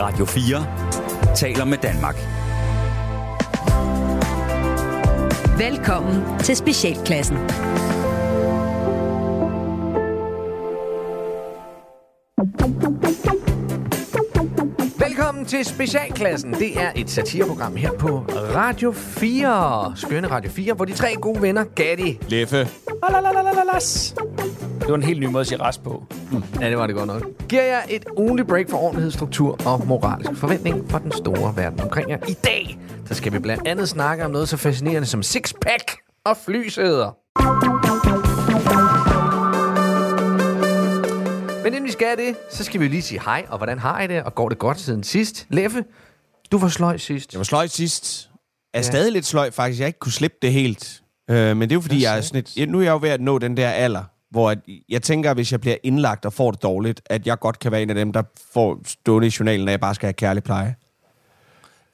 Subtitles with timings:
[0.00, 2.16] Radio 4 taler med Danmark.
[5.58, 7.36] Velkommen til Specialklassen.
[14.98, 16.52] Velkommen til Specialklassen.
[16.52, 18.24] Det er et satireprogram her på
[18.54, 19.92] Radio 4.
[19.96, 22.18] Skønne Radio 4, hvor de tre gode venner, Gatti.
[22.28, 22.68] Leffe.
[23.02, 24.14] Alalalas.
[24.88, 26.04] Det var en helt ny måde at sige rest på.
[26.60, 27.22] Ja, det var det godt nok.
[27.48, 31.80] Giver jer et ugenligt break for ordentlighed, struktur og moralsk forventning for den store verden
[31.80, 32.18] omkring jer.
[32.28, 32.78] I dag,
[33.08, 37.16] der skal vi blandt andet snakke om noget så fascinerende som sixpack og flysæder.
[41.64, 44.06] Men inden vi skal det, så skal vi lige sige hej, og hvordan har I
[44.06, 45.46] det, og går det godt siden sidst?
[45.50, 45.84] Leffe,
[46.52, 47.32] du var sløj sidst.
[47.32, 48.30] Jeg var sløj sidst.
[48.74, 48.90] Jeg er ja.
[48.90, 49.80] stadig lidt sløj, faktisk.
[49.80, 51.02] Jeg ikke kunne slippe det helt.
[51.30, 53.10] Øh, men det er jo fordi, jeg er sådan et, nu er jeg jo ved
[53.10, 56.32] at nå den der alder, hvor at jeg tænker, at hvis jeg bliver indlagt og
[56.32, 59.32] får det dårligt, at jeg godt kan være en af dem, der får stående i
[59.40, 60.74] journalen, at jeg bare skal have kærlig pleje.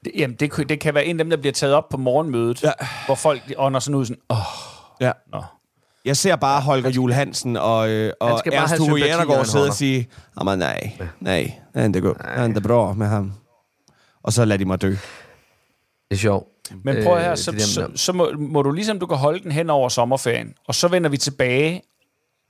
[0.05, 2.63] Det, jamen, det, det kan være en af dem, der bliver taget op på morgenmødet,
[2.63, 2.71] Ja.
[3.05, 4.37] hvor folk de ånder sådan ud sådan, åh,
[5.01, 5.11] Ja.
[5.31, 5.43] nå.
[6.05, 8.95] Jeg ser bare Holger Jule Hansen og, øh, og bare Ernst Hugo
[9.35, 10.07] han sidde og sige,
[10.39, 12.17] jamen nej, nej, han er det godt.
[12.25, 13.33] Han er bra med ham.
[14.23, 14.89] Og så lader de mig dø.
[14.89, 14.97] Det
[16.11, 16.47] er sjovt.
[16.83, 19.43] Men prøv her, Øh, så, det så, så må, må du ligesom, du kan holde
[19.43, 21.81] den hen over sommerferien, og så vender vi tilbage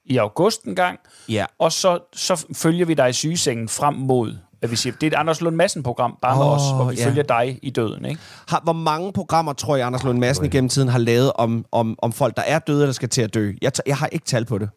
[0.05, 1.45] i august en gang, Ja.
[1.59, 5.07] og så, så følger vi dig i sygesengen frem mod, at vi siger, det er
[5.17, 7.05] et Anders Lund Madsen-program, bare med Åh, os, hvor vi ja.
[7.07, 8.21] følger dig i døden, ikke?
[8.47, 11.95] Har, hvor mange programmer, tror jeg, Anders Lund Madsen igennem tiden har lavet om, om,
[12.01, 13.51] om folk, der er døde eller skal til at dø?
[13.61, 14.69] Jeg, t- jeg har ikke tal på det.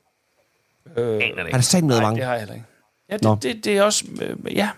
[0.97, 2.17] Øh, Aner det Har der sagt noget mange?
[2.17, 2.67] det har jeg heller ikke.
[3.11, 3.35] Ja, Nå.
[3.35, 4.69] det, det, det er også, øh, ja.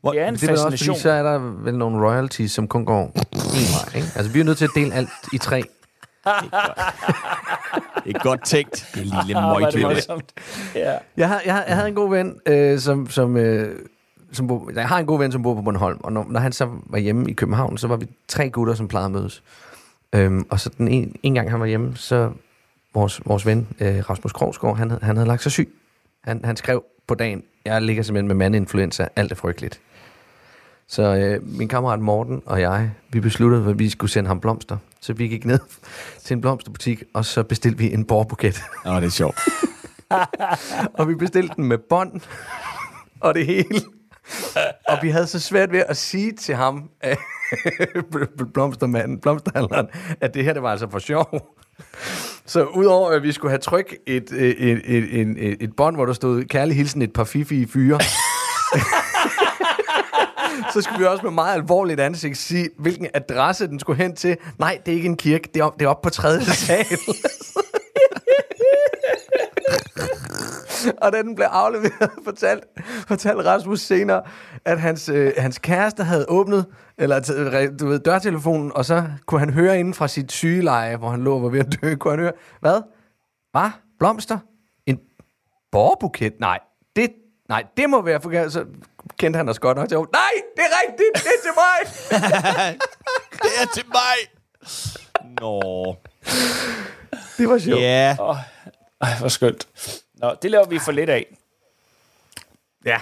[0.00, 0.94] Hvor- Det er en Det vel også, fascination.
[0.94, 4.08] fordi så er der vel nogle royalties, som kun går en vej, ikke?
[4.16, 5.62] Altså, vi er nødt til at dele alt i tre.
[8.06, 8.86] Det er godt tænkt.
[8.94, 9.88] Det er lille møgdyr.
[10.74, 10.96] Ja.
[11.16, 13.10] Jeg, har, jeg, har, jeg havde en god ven, øh, som...
[13.10, 13.78] som øh,
[14.32, 16.52] som bo, jeg har en god ven, som bor på Bornholm, og når, når han
[16.52, 19.42] så var hjemme i København, så var vi tre gutter, som plejede at mødes.
[20.14, 22.30] Øhm, og så den en, en gang han var hjemme, så
[22.94, 25.68] vores, vores ven, øh, Rasmus Krogsgaard, han, havde- han havde lagt sig syg.
[26.24, 29.80] Han, han skrev på dagen, jeg ligger simpelthen med mandinfluenza, alt er frygteligt.
[30.88, 34.76] Så øh, min kammerat Morten og jeg, vi besluttede, at vi skulle sende ham blomster.
[35.06, 35.58] Så vi gik ned
[36.24, 38.62] til en blomsterbutik, og så bestilte vi en borbuket.
[38.84, 39.38] Nå, det er sjovt.
[40.98, 42.20] Og vi bestilte den med bånd
[43.20, 43.80] og det hele.
[44.88, 46.90] Og vi havde så svært ved at sige til ham,
[48.54, 49.86] blomstermanden, blomsterhandleren,
[50.20, 51.56] at det her, det var altså for sjov.
[52.46, 56.12] Så udover at vi skulle have tryk et, et, et, et, et, bånd, hvor der
[56.12, 58.00] stod kærlig hilsen et par fifige fyre,
[60.76, 64.36] så skulle vi også med meget alvorligt ansigt sige, hvilken adresse den skulle hen til.
[64.58, 66.86] Nej, det er ikke en kirke, det er, op, det er op på tredje sal.
[71.02, 72.64] Og da den blev afleveret, fortalt,
[73.08, 74.22] fortalte Rasmus senere,
[74.64, 76.66] at hans, øh, hans kæreste havde åbnet
[76.98, 77.20] eller
[77.80, 81.34] du ved, dørtelefonen, og så kunne han høre inden fra sit sygeleje, hvor han lå
[81.34, 82.82] og var ved at dø, kunne han høre, hvad?
[83.50, 83.70] Hvad?
[83.98, 84.38] Blomster?
[84.86, 85.00] En
[85.72, 86.40] borbuket?
[86.40, 86.58] Nej,
[86.96, 87.10] det,
[87.48, 88.52] nej, det må være forkert.
[88.52, 88.64] Så
[89.18, 92.78] kendte han os godt nok til, at- nej, det er rigtigt, det er til mig.
[93.42, 94.16] Det er til mig.
[95.40, 95.96] Nå.
[97.38, 97.80] Det var sjovt.
[97.80, 98.16] Ja.
[99.00, 99.66] Ej, hvor skønt.
[100.14, 101.36] Nå, det laver vi for lidt af.
[102.84, 102.98] Ja.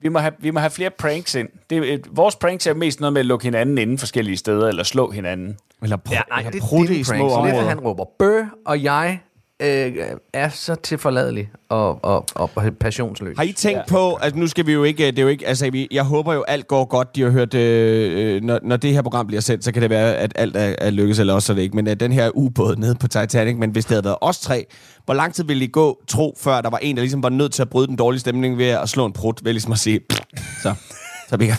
[0.00, 1.48] Vi må have, vi må have flere pranks ind.
[1.70, 4.82] Det, et, vores pranks er mest noget med at lukke hinanden inden forskellige steder, eller
[4.82, 5.58] slå hinanden.
[5.82, 7.34] Eller, pr- Ja, nej, eller det er prutte i små pranks.
[7.34, 7.68] Områder.
[7.68, 9.20] han råber bø, og jeg
[9.60, 9.96] øh,
[10.32, 12.50] er så tilforladelig og, og, og
[12.80, 13.36] passionsløs.
[13.36, 13.84] Har I tænkt ja.
[13.88, 16.34] på, at nu skal vi jo ikke, det er jo ikke, altså vi, jeg håber
[16.34, 17.16] jo, alt går godt.
[17.16, 20.16] De har hørt, øh, når, når det her program bliver sendt, så kan det være,
[20.16, 21.76] at alt er, er lykkes, eller også er det ikke.
[21.76, 24.66] Men at den her ubåd nede på Titanic, men hvis det havde været os tre,
[25.04, 27.52] hvor lang tid ville I gå, tro, før der var en, der ligesom var nødt
[27.52, 30.00] til at bryde den dårlige stemning ved at slå en prut, ved ligesom at sige,
[30.62, 30.74] så,
[31.28, 31.50] så vi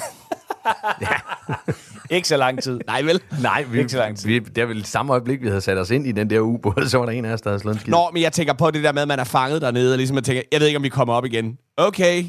[2.11, 2.79] Ikke så lang tid.
[2.87, 3.21] Nej, vel?
[3.41, 4.27] Nej, vi, Ikke så lang tid.
[4.27, 6.87] vi, det er vel samme øjeblik, vi havde sat os ind i den der ubåd,
[6.87, 7.91] så var der en af os, der havde slået en skid.
[7.91, 10.17] Nå, men jeg tænker på det der med, at man er fanget dernede, og ligesom
[10.17, 11.57] at tænke, jeg ved ikke, om vi kommer op igen.
[11.77, 12.25] Okay,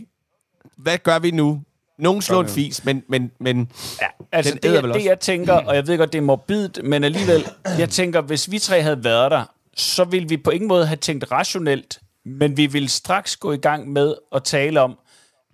[0.76, 1.60] hvad gør vi nu?
[1.98, 3.70] Nogen slår en fis, men, men, men
[4.00, 6.80] Ja, altså Den det, jeg, det jeg tænker, og jeg ved godt, det er morbidt,
[6.84, 7.46] men alligevel,
[7.78, 9.44] jeg tænker, hvis vi tre havde været der,
[9.76, 13.56] så ville vi på ingen måde have tænkt rationelt, men vi ville straks gå i
[13.56, 14.98] gang med at tale om,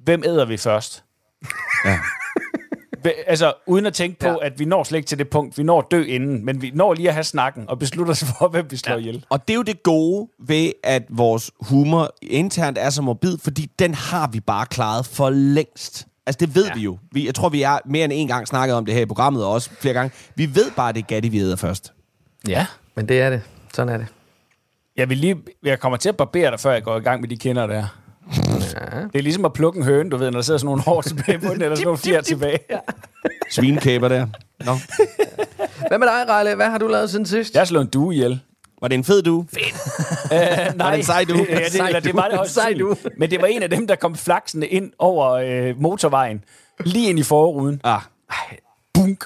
[0.04, 1.04] hvem æder vi først?
[1.84, 1.98] Ja.
[3.26, 4.32] Altså, uden at tænke på, Ja.
[4.32, 4.46] ja.
[4.46, 6.94] at vi når slet ikke til det punkt, vi når dø inden, men vi når
[6.94, 8.98] lige at have snakken og beslutte os for, hvem vi slår ja.
[9.00, 9.24] ihjel.
[9.30, 13.70] Og det er jo det gode ved, at vores humor internt er så morbid, fordi
[13.78, 16.06] den har vi bare klaret for længst.
[16.26, 16.74] Altså, det ved ja.
[16.74, 16.98] vi jo.
[17.12, 19.44] Vi, jeg tror, vi er mere end en gang snakket om det her i programmet,
[19.44, 20.10] og også flere gange.
[20.34, 21.92] Vi ved bare, at det er Gatti, vi æder først.
[22.48, 22.66] Ja.
[22.94, 23.42] Men det er det.
[23.74, 24.06] Sådan er det.
[24.96, 27.28] Jeg, vil lige, jeg kommer til at barbere dig, før jeg går i gang med
[27.28, 27.84] de kender der.
[29.12, 31.02] Det er ligesom at plukke en høne, du ved, når der sidder sådan nogle hår
[31.02, 32.58] tilbage på den, eller sådan nogle fjer tilbage.
[33.50, 34.26] Svinekæber der.
[34.64, 34.72] Nå.
[35.88, 36.54] Hvad med dig, Rejle?
[36.54, 37.54] Hvad har du lavet siden sidst?
[37.54, 38.40] Jeg har slået en due ihjel.
[38.80, 39.36] Var det en fed du?
[39.36, 39.46] Uh,
[40.76, 41.36] nej, en sej due?
[41.38, 42.96] Det, ja, det, Sej eller, det var det højst Sej due.
[43.16, 46.44] Men det var en af dem, der kom flaksende ind over øh, motorvejen.
[46.84, 47.80] Lige ind i forruden.
[47.84, 48.00] Ah.
[48.94, 49.24] Bunk.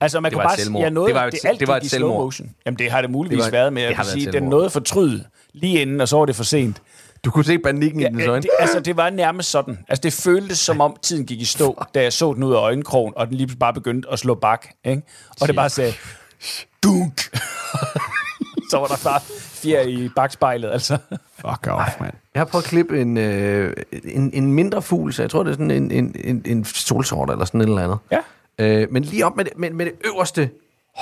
[0.00, 0.82] Altså, man Det kunne var bare selvmord.
[0.82, 2.24] sige, noget, Det var et- alt det var et i slow selvmord.
[2.24, 2.50] motion.
[2.66, 3.82] Jamen, det har det muligvis Det var- været med.
[3.82, 4.50] det Jeg kan været sige, et den selvmord.
[4.50, 6.82] nåede fortryde lige inden, og så var det for sent.
[7.24, 8.42] Du kunne se panikken i dens Ja, øjne.
[8.42, 9.78] det, altså, det var nærmest sådan.
[9.88, 12.58] Altså, det føltes som om tiden gik i stå, da jeg så den ud af
[12.58, 14.66] øjenkrogen, og den lige bare begyndte at slå bak.
[14.84, 15.02] Ikke?
[15.40, 15.92] Og det bare sagde,
[16.84, 17.20] dunk.
[18.70, 19.20] så var der bare
[19.62, 20.98] fjer i bagspejlet, altså.
[21.34, 22.12] Fuck off, mand.
[22.34, 25.50] Jeg har prøvet at klippe en, øh, en, en mindre fugl, så jeg tror, det
[25.50, 27.98] er sådan en, en, en, en solsort eller sådan et eller andet.
[28.10, 28.18] Ja.
[28.82, 30.50] Øh, men lige op med det, med, med det øverste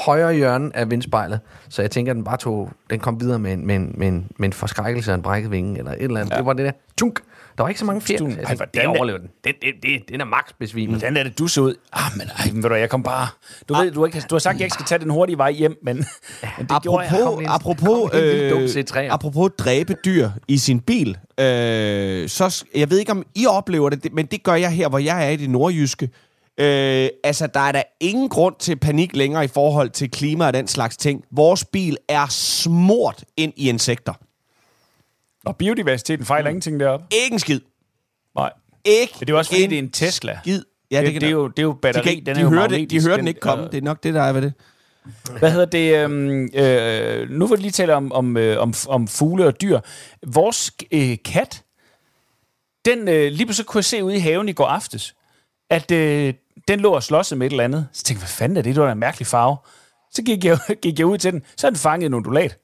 [0.04, 1.40] højre hjørne af vindspejlet.
[1.68, 4.08] Så jeg tænker, at den bare tog, den kom videre med en, med en, med
[4.08, 6.32] en, med en forskrækkelse af en brækket vinge, eller et eller andet.
[6.32, 6.36] Ja.
[6.38, 6.72] Det var det der.
[6.98, 7.20] Tunk.
[7.56, 8.18] Der var ikke så mange fjer.
[8.18, 8.36] Tunk.
[8.38, 9.28] Jeg tænkte, det er- overlever den.
[9.44, 10.90] Den, den, den, den er max besvimet.
[10.98, 11.74] Hvordan er det, du så ud?
[11.92, 13.28] Ah, men ej, ved du, jeg kom bare...
[13.68, 15.38] Du, ved, du, har ikke, du har sagt, at jeg ikke skal tage den hurtige
[15.38, 15.96] vej hjem, men,
[16.58, 17.12] men det gjorde jeg.
[17.12, 18.98] Apropos, kom apropos, kom øh, C3'er.
[19.12, 21.08] apropos dræbe dyr i sin bil,
[21.40, 24.88] øh, så jeg ved ikke, om I oplever det, det, men det gør jeg her,
[24.88, 26.08] hvor jeg er i det nordjyske.
[26.58, 30.52] Øh, altså, der er der ingen grund til panik længere i forhold til klima og
[30.52, 31.24] den slags ting.
[31.30, 34.12] Vores bil er smurt ind i insekter.
[35.46, 37.06] Og biodiversiteten fejler ingenting deroppe.
[37.24, 37.60] Ikke en skid.
[38.36, 38.50] Nej.
[38.84, 40.38] Ikke Men det er jo også fordi, en det er en Tesla.
[40.42, 40.62] skid.
[40.90, 42.14] Ja, det, det, er jo, det er jo de, batteri.
[42.14, 43.64] kan, den de, er jo hører det, de hører den ikke komme.
[43.64, 44.52] øh, Det er nok det, der er ved det.
[45.38, 45.94] Hvad hedder det?
[45.96, 49.80] Øhm, øh, nu vil vi lige tale om, om, øh, om, om fugle og dyr.
[50.26, 51.62] Vores øh, kat,
[52.84, 55.14] den øh, lige pludselig kunne jeg se ude i haven i går aftes,
[55.70, 56.34] at øh,
[56.68, 57.88] den lå og slåsede med et eller andet.
[57.92, 58.74] Så tænkte jeg, hvad fanden er det?
[58.74, 59.56] Det var en mærkelig farve.
[60.12, 61.42] Så gik jeg, gik jeg ud til den.
[61.56, 62.58] Så havde den fanget en undulat.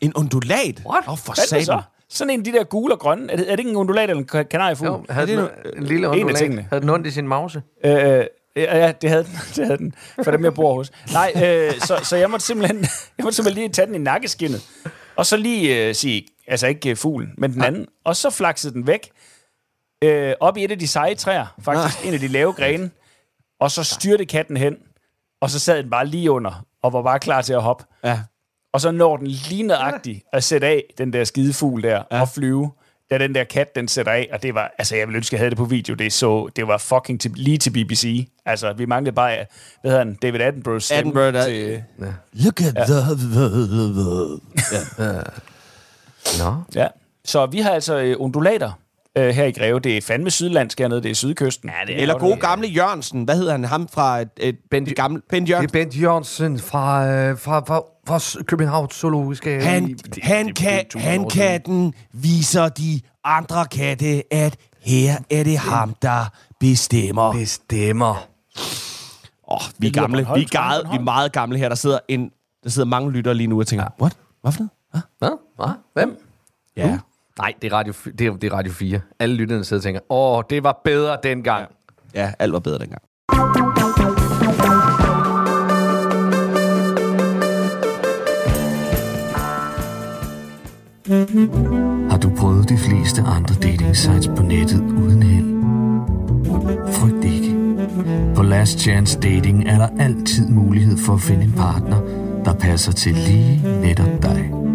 [0.00, 0.82] En undulat?
[0.86, 1.04] What?
[1.06, 1.72] Åh, oh, for Hvad er det så?
[1.72, 1.82] satan.
[2.10, 3.32] Sådan en af de der gule og grønne.
[3.32, 4.88] Er det, er det ikke en undulat eller en ka- kanariefugl?
[4.88, 6.36] Jo, havde Er den, det en lille af undulat.
[6.36, 6.66] tingene.
[6.70, 7.62] Havde den ondt i sin mause?
[7.84, 8.24] Øh, øh,
[8.56, 9.32] ja, det havde den.
[9.56, 9.94] Det havde den.
[10.24, 10.90] For dem, jeg bor hos.
[11.12, 12.78] Nej, øh, så, så jeg måtte simpelthen,
[13.18, 14.68] jeg måtte simpelthen lige tage den i nakkeskinnet.
[15.16, 17.86] Og så lige øh, sige, altså ikke øh, fuglen, men den anden.
[18.04, 19.10] Og så flaksede den væk.
[20.04, 22.06] Øh, op i et af de seje træer, faktisk.
[22.06, 22.90] En af de lave grene.
[23.60, 24.76] Og så styrte katten hen.
[25.40, 27.84] Og så sad den bare lige under, og var bare klar til at hoppe.
[28.04, 28.20] Ja.
[28.72, 32.20] Og så når den lige nøjagtigt at sætte af, den der skide fugl der, ja.
[32.20, 32.70] og flyve.
[33.10, 35.40] Da den der kat, den sætter af, og det var, altså jeg ville ønske, jeg
[35.40, 38.28] havde det på video, det så, det var fucking til, lige til BBC.
[38.44, 39.36] Altså, vi manglede bare,
[39.80, 41.82] hvad hedder han, David Attenborough's stemme Attenborough, der- til,
[42.32, 42.84] Look at ja.
[42.84, 42.94] the...
[46.44, 46.54] Nå.
[46.74, 46.88] ja.
[47.24, 48.72] Så vi har altså øh, undulater
[49.18, 49.80] øh, her i Greve.
[49.80, 51.68] Det er fandme sydlandsk hernede, det er sydkysten.
[51.80, 53.24] Ja, det Eller gode gamle Jørgensen.
[53.24, 53.64] Hvad hedder han?
[53.64, 55.20] Ham fra et, et Bent- det gamle...
[55.30, 55.72] Bent Det er Jørgensen.
[55.72, 59.62] Bent Jørgensen fra, øh, fra, fra, fra Københavns Zoologiske.
[59.64, 64.56] Han, Det- han, det- kan, det er 1000 han katten viser de andre katte, at
[64.80, 66.24] her er det ham, der
[66.60, 67.32] bestemmer.
[67.32, 68.28] Bestemmer.
[69.50, 70.26] Åh, oh, vi er gamle.
[70.34, 71.68] Vi er, gade, vi er meget gamle her.
[71.68, 72.30] Der sidder, en,
[72.64, 74.16] der sidder mange lyttere lige nu og tænker, what?
[74.42, 74.70] Hvad for noget?
[74.90, 75.00] Hvad?
[75.18, 75.38] Hvad?
[75.56, 75.74] Hvad?
[76.06, 76.24] Hvem?
[76.76, 76.98] Ja.
[77.38, 79.00] Nej, det er, Radio, det, er, det er Radio 4.
[79.18, 81.68] Alle lytterne sidder og tænker, åh, det var bedre dengang.
[82.14, 83.02] Ja, alt var bedre dengang.
[92.10, 95.58] Har du prøvet de fleste andre dating sites på nettet uden held?
[96.92, 97.54] Frygt ikke.
[98.34, 102.00] På Last Chance Dating er der altid mulighed for at finde en partner,
[102.44, 104.67] der passer til lige netop dig.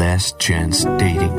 [0.00, 1.36] Last Chance Dating.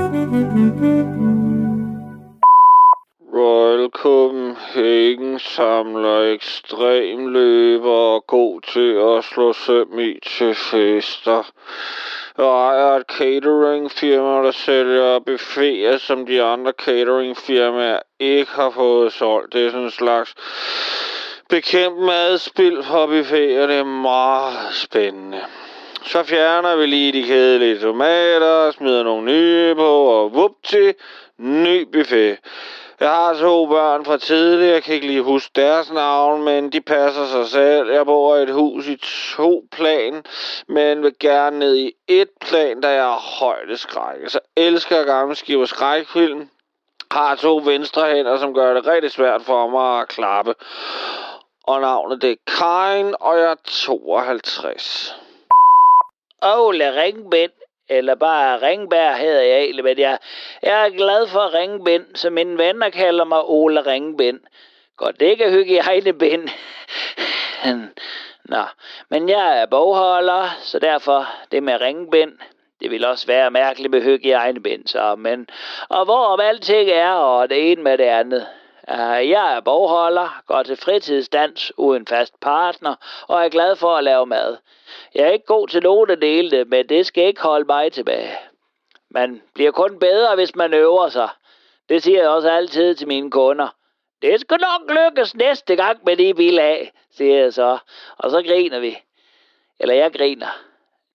[3.34, 11.52] Royal Copenhagen samler ekstremløber og god til at slå søm i til fester.
[12.38, 19.54] Jeg ejer et cateringfirma, der sælger buffeter, som de andre cateringfirmaer ikke har fået solgt.
[19.54, 20.36] Det er sådan en slags
[21.50, 23.68] bekendt madspil for buffeter.
[23.68, 25.42] Det er meget spændende.
[26.04, 30.92] Så fjerner vi lige de kedelige tomater, smider nogle nye på, og vupti,
[31.38, 32.38] ny buffet.
[33.00, 36.82] Jeg har to børn fra tidligere, jeg kan ikke lige huske deres navn, men de
[36.82, 37.92] passer sig selv.
[37.92, 38.98] Jeg bor i et hus i
[39.36, 40.24] to plan,
[40.68, 44.18] men vil gerne ned i et plan, da jeg har højdeskræk.
[44.28, 46.50] Så elsker jeg gamle skiver skrækfilm.
[47.12, 50.56] Har to venstre hænder, som gør det rigtig svært for mig at klappe.
[51.64, 55.16] Og navnet det er Karin, og jeg er 52.
[56.42, 57.52] Ole Ringbind,
[57.90, 60.18] eller bare Ringberg hedder jeg egentlig, men jeg,
[60.64, 64.40] jeg er glad for Ringbind, så mine venner kalder mig Ole Ringbind.
[64.98, 66.50] Godt, det kan hygge i egne bind.
[68.46, 68.64] Nå,
[69.10, 72.40] men jeg er bogholder, så derfor det med ringbind,
[72.80, 75.50] Det vil også være mærkeligt med hygiejnebind, så, men...
[75.90, 78.48] Og hvorom alting er, og det ene med det andet.
[78.88, 82.96] Uh, jeg er bogholder, går til fritidsdans uden fast partner,
[83.28, 84.58] og er glad for at lave mad.
[85.16, 88.38] Jeg er ikke god til nogen af delene, men det skal ikke holde mig tilbage.
[89.10, 91.30] Man bliver kun bedre, hvis man øver sig.
[91.90, 93.68] Det siger jeg også altid til mine kunder.
[94.22, 97.78] Det skal nok lykkes næste gang med de vil af, siger jeg så.
[98.18, 98.98] Og så griner vi.
[99.80, 100.58] Eller jeg griner.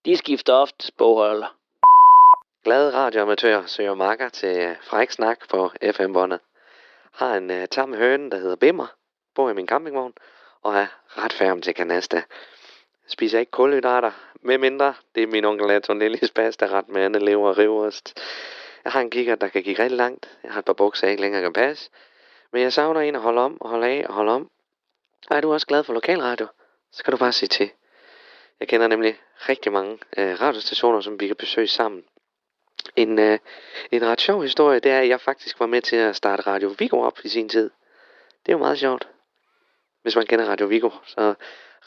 [0.05, 1.57] De skifter ofte bogholder.
[2.65, 6.41] Glade radioamatør søger makker til fræk snak på FM-båndet.
[7.17, 8.87] Har en uh, tam høne, der hedder Bimmer.
[9.35, 10.13] Bor i min campingvogn
[10.63, 12.23] og er ret færm til kanasta.
[13.09, 17.49] Spiser ikke kulhydrater, med mindre det er min onkel Antonellis pasta ret med andet lever
[17.49, 18.21] og rivost.
[18.85, 20.39] Jeg har en kigger, der kan give rigtig langt.
[20.43, 21.91] Jeg har et par bukser, jeg ikke længere kan passe.
[22.53, 24.51] Men jeg savner en at holde om og holde af og holde om.
[25.31, 26.47] Og er du også glad for lokalradio,
[26.93, 27.71] så kan du bare sige til.
[28.61, 32.05] Jeg kender nemlig rigtig mange øh, radiostationer, som vi kan besøge sammen.
[32.97, 33.39] En, øh,
[33.91, 36.75] en ret sjov historie, det er, at jeg faktisk var med til at starte Radio
[36.79, 37.71] Vigo op i sin tid.
[38.47, 39.09] Det er jo meget sjovt,
[40.03, 40.91] hvis man kender Radio Vigo.
[41.07, 41.35] Så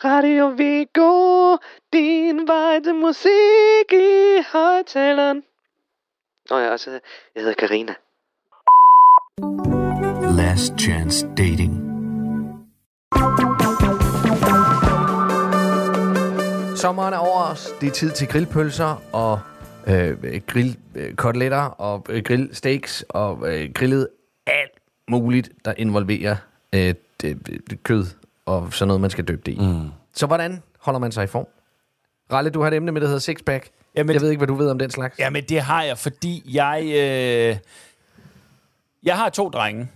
[0.04, 1.58] Radio Vigo,
[1.94, 5.44] din vej til musik i højtaleren.
[6.50, 6.92] Nå ja, og så,
[7.36, 7.96] jeg hedder Karina.
[10.38, 11.90] Last Chance Dating.
[16.78, 17.74] Sommeren er over os.
[17.82, 19.40] Det er tid til grillpølser og
[19.88, 24.08] øh, grillkoteletter og øh, grillsteaks og øh, grillet
[24.48, 24.72] alt
[25.08, 26.36] muligt, der involverer
[26.74, 28.06] øh, det, det, kød
[28.46, 29.60] og sådan noget, man skal døbe det i.
[29.60, 29.90] Mm.
[30.14, 31.48] Så hvordan holder man sig i form?
[32.32, 33.70] Ralle, du har et emne med, der hedder sixpack.
[33.96, 35.20] Jamen, jeg ved ikke, hvad du ved om den slags.
[35.20, 36.82] Jamen, det har jeg, fordi jeg...
[36.86, 37.58] Øh,
[39.04, 39.88] jeg har to drenge.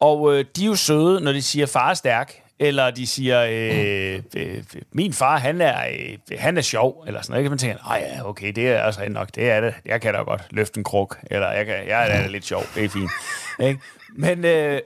[0.00, 2.41] Og øh, de er jo søde, når de siger, far er stærk.
[2.58, 7.04] Eller de siger, øh, øh, min far, han er, øh, han er sjov.
[7.06, 7.50] Eller sådan noget.
[7.50, 9.28] Man tænker, nej ja, okay, det er også nok.
[9.34, 9.74] Det er det.
[9.86, 11.18] Jeg kan da godt løfte en kruk.
[11.30, 12.62] Eller jeg, kan, jeg er da lidt sjov.
[12.74, 13.10] Det er fint.
[13.68, 13.80] ikke?
[14.16, 14.80] Men, øh,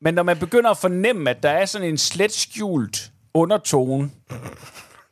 [0.00, 4.10] men når man begynder at fornemme, at der er sådan en slet skjult undertone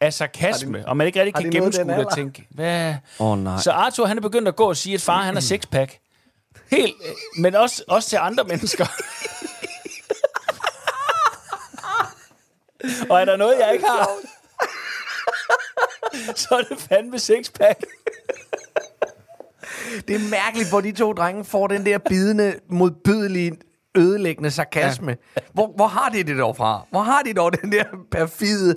[0.01, 2.95] af sarkasme, og man ikke rigtig kan gennemskue det og tænke, hvad...
[3.21, 3.61] Åh, nej.
[3.61, 5.99] Så Arthur, han er begyndt at gå og sige, at far, han er sexpack.
[6.71, 8.87] Helt, øh, men også, også til andre mennesker.
[13.11, 14.09] Og er der noget, jeg ikke har,
[16.43, 17.85] så er det fandme sexpack.
[20.09, 23.53] Det er mærkeligt, hvor de to drenge får den der bidende, modbydelige,
[23.97, 25.17] ødelæggende sarkasme.
[25.37, 25.41] Ja.
[25.53, 26.87] Hvor, hvor har de det dog fra?
[26.91, 28.77] Hvor har de dog den der perfide,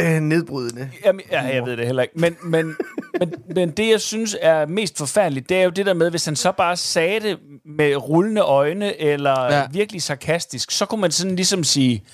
[0.00, 0.90] øh, nedbrydende?
[1.04, 2.14] Jamen, ja, jeg ved det heller ikke.
[2.20, 2.76] Men, men,
[3.18, 6.24] men, men det, jeg synes er mest forfærdeligt, det er jo det der med, hvis
[6.24, 9.66] han så bare sagde det med rullende øjne, eller ja.
[9.72, 12.04] virkelig sarkastisk, så kunne man sådan ligesom sige,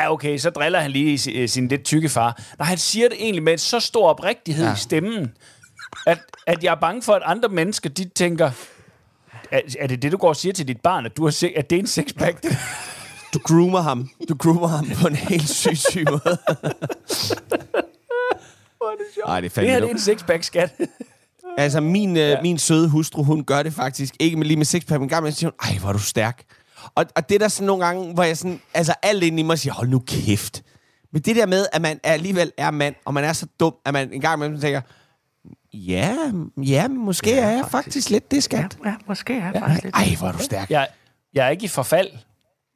[0.00, 2.42] ja okay, så driller han lige øh, sin lidt tykke far.
[2.58, 4.72] Nej, han siger det egentlig med så stor oprigtighed ja.
[4.72, 5.32] i stemmen,
[6.06, 8.50] at, at jeg er bange for, at andre mennesker, de tænker,
[9.50, 11.52] er, er det det, du går og siger til dit barn, at, du har se,
[11.56, 12.44] at det er en sexpack?
[13.34, 14.10] Du groomer ham.
[14.28, 16.20] Du groomer ham på en helt syg, syg måde.
[19.26, 20.70] Ej, det, er det her det er en sixpack, skat.
[21.58, 22.36] altså, min, ja.
[22.36, 24.14] øh, min søde hustru, hun gør det faktisk.
[24.20, 26.42] Ikke med, lige med sixpack, men gammel siger hun, ej, hvor er du stærk.
[26.94, 29.42] Og, og det er der sådan nogle gange, hvor jeg sådan, altså alt ind i
[29.42, 30.62] mig siger, hold nu kæft.
[31.12, 33.92] Men det der med, at man alligevel er mand, og man er så dum, at
[33.92, 34.80] man en gang imellem tænker,
[35.72, 36.16] ja,
[36.56, 38.78] ja, måske ja, er jeg faktisk, faktisk lidt det, skat.
[38.84, 40.70] Ja, ja måske er jeg ja, faktisk lidt Ej, hvor er du stærk.
[40.70, 40.88] Jeg,
[41.34, 42.08] jeg er ikke i forfald.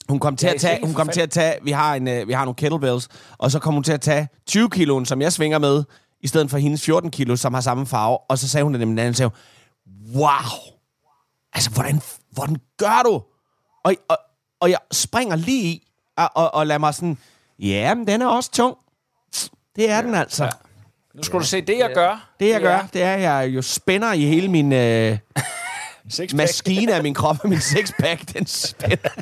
[0.08, 2.32] Hun kom til at tage, hun kom til at tage, vi har, en, uh, vi
[2.32, 5.58] har nogle kettlebells, og så kom hun til at tage 20 kilo, som jeg svinger
[5.58, 5.84] med,
[6.20, 8.18] i stedet for hendes 14 kilo, som har samme farve.
[8.18, 9.30] Og så sagde hun det nemlig, og sagde,
[10.14, 10.30] wow,
[11.52, 12.00] altså hvordan,
[12.30, 13.22] hvordan gør du?
[13.82, 14.18] Og, og,
[14.60, 17.18] og jeg springer lige i, og, og, og lader mig sådan,
[17.58, 18.76] ja, men den er også tung.
[19.76, 20.44] Det er ja, den altså.
[20.44, 20.50] Ja.
[21.14, 21.40] Nu skal ja.
[21.40, 22.30] du se, det jeg gør.
[22.40, 25.18] Det jeg gør, det er, at jeg jo spænder i hele min øh,
[26.34, 29.08] maskine af min krop, og min sixpack, den spænder.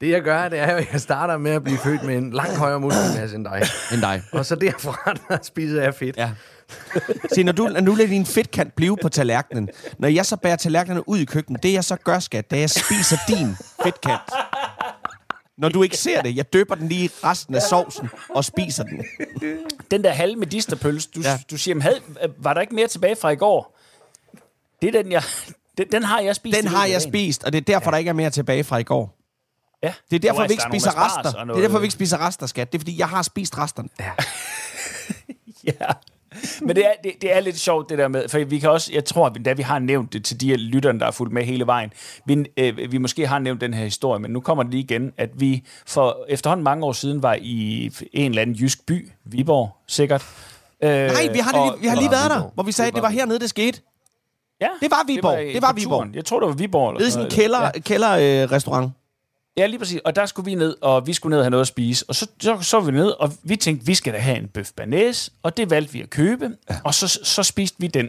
[0.00, 2.56] Det jeg gør, det er at jeg starter med at blive født med en langt
[2.56, 3.62] højere muskelmasse end dig.
[3.92, 4.22] End dig.
[4.32, 6.16] Og så derfra, der spiser jeg fedt.
[6.16, 6.30] Ja.
[7.34, 10.56] Se, når du, når du lader din fedtkant blive på tallerkenen, når jeg så bærer
[10.56, 14.20] tallerkenerne ud i køkkenet, det jeg så gør, skat, det er, jeg spiser din fedtkant.
[15.58, 19.04] Når du ikke ser det, jeg døber den lige resten af sovsen og spiser den.
[19.90, 21.38] Den der halve medisterpølse, du, ja.
[21.50, 22.00] du siger, havde,
[22.38, 23.78] var der ikke mere tilbage fra i går?
[24.82, 25.22] Det er den, jeg,
[25.78, 26.56] den, den har jeg spist.
[26.56, 27.90] Den har jeg spist, og det er derfor, ja.
[27.90, 29.18] der ikke er mere tilbage fra i går.
[29.82, 29.94] Ja.
[30.10, 31.44] Det er derfor, vi ikke spiser rester.
[31.44, 32.72] Det er derfor, vi ikke spiser rester, skat.
[32.72, 33.88] Det er, fordi jeg har spist resterne.
[34.00, 34.10] Ja.
[35.80, 35.92] ja.
[36.60, 38.90] Men det er, det, det er lidt sjovt, det der med, for vi kan også,
[38.94, 41.66] jeg tror, da vi har nævnt det til de lytterne, der er fulgt med hele
[41.66, 41.92] vejen,
[42.26, 45.12] vi, øh, vi måske har nævnt den her historie, men nu kommer det lige igen,
[45.16, 49.76] at vi for efterhånden mange år siden var i en eller anden jysk by, Viborg
[49.86, 50.24] sikkert,
[50.82, 52.88] Øh, Nej, vi har, og- det, vi har lige var været der, hvor vi sagde,
[52.88, 53.80] at det var hernede, det skete.
[54.60, 55.38] Ja, Det var Viborg.
[55.54, 56.08] Det var kulturen.
[56.08, 56.16] Viborg.
[56.16, 56.88] Jeg tror, det var Viborg.
[56.90, 58.10] Eller Det er sådan en kælder, kælder
[58.44, 58.92] øh, restaurant.
[59.58, 60.00] Ja, lige præcis.
[60.04, 62.04] Og der skulle vi ned, og vi skulle ned og have noget at spise.
[62.08, 64.48] Og så, så, så var vi ned, og vi tænkte, vi skal da have en
[64.48, 66.50] bøf banæs, og det valgte vi at købe.
[66.70, 66.76] Ja.
[66.84, 68.08] Og så, så spiste vi den.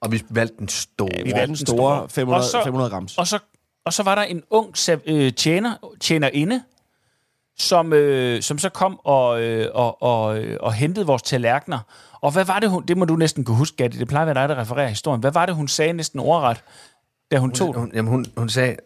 [0.00, 1.24] Og vi valgte den store.
[1.24, 2.08] Vi valgte den store store.
[2.08, 3.18] 500, Og så- 500 grams.
[3.18, 3.38] Og så,
[3.84, 4.74] og så var der en ung
[5.06, 6.62] øh, tjener, tjenerinde,
[7.58, 11.78] som, øh, som så kom og, øh, og, og, øh, og hentede vores tallerkener.
[12.20, 12.84] Og hvad var det, hun...
[12.88, 13.98] Det må du næsten kunne huske, Gatti.
[13.98, 15.20] Det plejer at være dig, der refererer historien.
[15.20, 16.62] Hvad var det, hun sagde næsten ordret,
[17.30, 17.80] da hun tog den?
[17.80, 18.76] Hun, jamen, hun, hun sagde,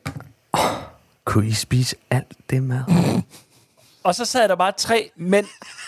[1.24, 2.82] kunne I spise alt det mad?
[4.04, 5.46] Og så sad der bare tre mænd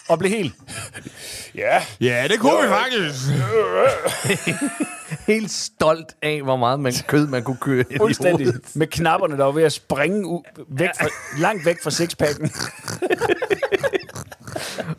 [0.08, 0.54] og blev helt...
[1.54, 3.20] Ja, Ja, det kunne vi faktisk.
[5.32, 8.46] Helt stolt af, hvor meget man, kød man kunne køre ind fuldstændig.
[8.74, 11.06] Med knapperne, der var ved at springe u- væk fra,
[11.40, 12.50] langt væk fra sixpacken.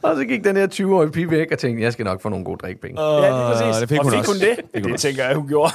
[0.01, 2.45] Og så gik den her 20-årige pige væk og tænkte, jeg skal nok få nogle
[2.45, 3.01] gode drikpenge.
[3.01, 3.79] Uh, Ja, det er præcis.
[3.79, 4.31] det fik og hun fik også.
[4.31, 4.57] hun det?
[4.83, 5.07] Det også.
[5.07, 5.73] tænker jeg, hun gjorde.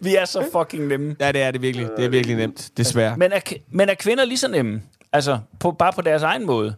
[0.00, 1.16] Vi er så fucking nemme.
[1.20, 1.88] Ja, det er det virkelig.
[1.96, 3.16] Det er virkelig nemt, desværre.
[3.16, 4.82] Men er, men er kvinder lige så nemme?
[5.12, 6.74] Altså, på, bare på deres egen måde?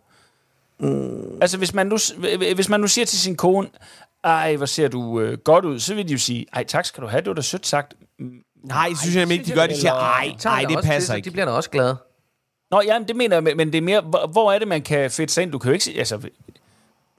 [0.80, 1.38] Mm.
[1.40, 1.98] Altså, hvis man, nu,
[2.54, 3.68] hvis man nu siger til sin kone,
[4.24, 7.02] ej, hvor ser du øh, godt ud, så vil de jo sige, ej, tak skal
[7.02, 7.94] du have, det var da sødt sagt.
[8.64, 9.66] Nej, det synes jeg ikke, de gør.
[9.66, 11.24] De siger, ej, ej, det passer ikke.
[11.26, 11.96] de bliver da også glade.
[12.70, 15.10] Nå, jamen, det mener jeg, men- det er mere, hvor, hvor er det, man kan
[15.10, 15.52] fedte sig ind?
[15.52, 16.20] Du kan jo ikke sige, altså,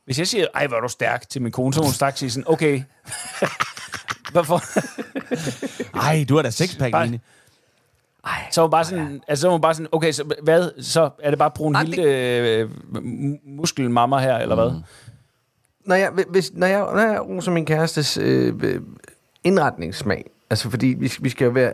[0.05, 2.19] hvis jeg siger, ej, hvor er du stærk til min kone, så må hun straks
[2.19, 2.81] sige sådan, okay.
[4.31, 4.61] Hvorfor?
[5.97, 7.19] Ej, du har da sexpack, Bare- Line.
[8.51, 11.39] Så var bare sådan, altså, så var bare sådan, okay, så hvad, så er det
[11.39, 14.81] bare brun Ej, hilde øh, mu- muskelmammer her, eller hvad?
[15.85, 18.81] Når jeg, hvis, når jeg, når jeg roser min kærestes øh,
[19.43, 21.73] indretningssmag, altså fordi vi, vi skal jo være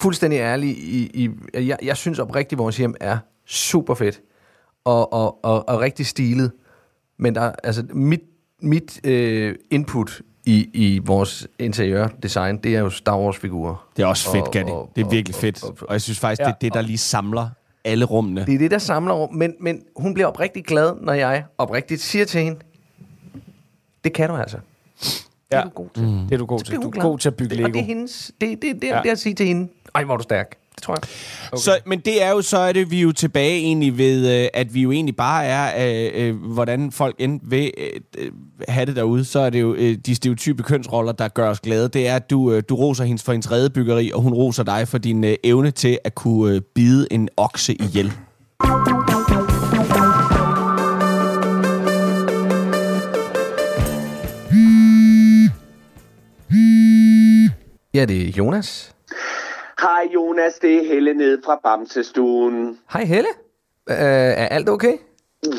[0.00, 1.30] fuldstændig ærlige i, i
[1.68, 4.20] jeg, jeg synes oprigtigt, vores hjem er super fedt
[4.84, 6.52] og, og, og, og rigtig stilet.
[7.18, 8.20] Men der, altså, mit,
[8.62, 13.88] mit øh, input i, i vores interiørdesign, det er jo Star Wars-figurer.
[13.96, 14.70] Det er også fedt, Og- Gatti.
[14.70, 15.62] og- Det er og- virkelig og- fedt.
[15.64, 17.48] og- Og jeg synes faktisk, Ja, det er det, der lige samler
[17.84, 18.46] alle rummene.
[18.46, 19.34] Det er det, der samler rum.
[19.34, 22.58] Men, men hun bliver oprigtigt glad, når jeg oprigtigt siger til hende,
[24.04, 24.56] det kan du altså.
[25.00, 25.64] Det er Ja.
[25.64, 26.02] du god til.
[26.02, 26.76] Det er du god til.
[26.76, 27.72] Du er god til at bygge Det- Og Lego.
[27.78, 28.96] det er hendes, det, det, det, Ja.
[28.96, 29.02] ja.
[29.02, 30.56] det er at sige til hende, ej, hvor er du stærk.
[30.78, 31.02] Det tror jeg.
[31.52, 31.62] Okay.
[31.62, 34.48] Så, men det er jo, så er det vi er jo tilbage egentlig ved, øh,
[34.54, 38.32] at vi jo egentlig bare er, øh, øh, hvordan folk end vil øh, øh,
[38.68, 41.88] have det derude, så er det jo øh, de stereotype kønsroller, der gør os glade.
[41.88, 44.88] Det er, at du, øh, du roser hende for hendes redebyggeri, og hun roser dig
[44.88, 48.12] for din øh, evne til at kunne øh, bide en okse ihjel.
[57.94, 58.97] Ja, det er Jonas.
[59.80, 62.78] Hej Jonas, det er Helle ned fra Bamsestuen.
[62.92, 63.28] Hej Helle.
[63.90, 64.98] Uh, er alt okay?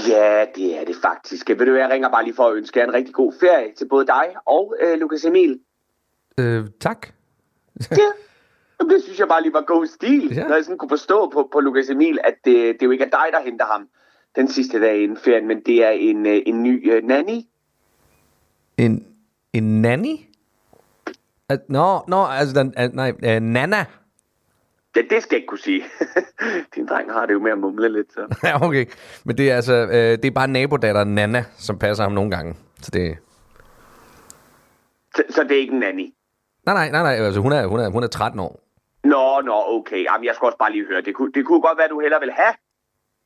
[0.09, 1.49] Ja, det er det faktisk.
[1.49, 3.87] Ved du jeg ringer bare lige for at ønske jer en rigtig god ferie til
[3.87, 5.59] både dig og øh, Lukas Emil.
[6.37, 7.07] Uh, tak.
[8.81, 10.35] Ja, det synes jeg bare lige var god stil.
[10.35, 10.47] Ja.
[10.47, 13.09] Når jeg sådan kunne forstå på, på Lukas Emil, at det, det jo ikke er
[13.09, 13.87] dig, der henter ham
[14.35, 17.41] den sidste dag inden ferien, men det er en, øh, en ny øh, nanny.
[18.77, 19.05] En,
[19.53, 20.15] en nanny?
[21.53, 23.85] Uh, Nå, nå, altså, den, uh, nej, uh, Nana.
[24.95, 25.83] Ja, det skal jeg ikke kunne sige.
[26.75, 28.35] Din dreng har det jo med at mumle lidt, så.
[28.47, 28.85] Ja, okay.
[29.25, 32.55] Men det er altså, uh, det er bare nabodatteren Nana, som passer ham nogle gange.
[32.81, 33.17] Så det...
[35.15, 35.23] så.
[35.29, 36.13] Så det er ikke en nanny.
[36.65, 38.59] Nej, nej, nej, nej, altså hun er, hun er, hun er 13 år.
[39.03, 40.03] Nå, nå, okay.
[40.03, 41.01] Jamen, jeg skal også bare lige høre.
[41.01, 42.53] Det kunne, det kunne godt være, at du hellere vil have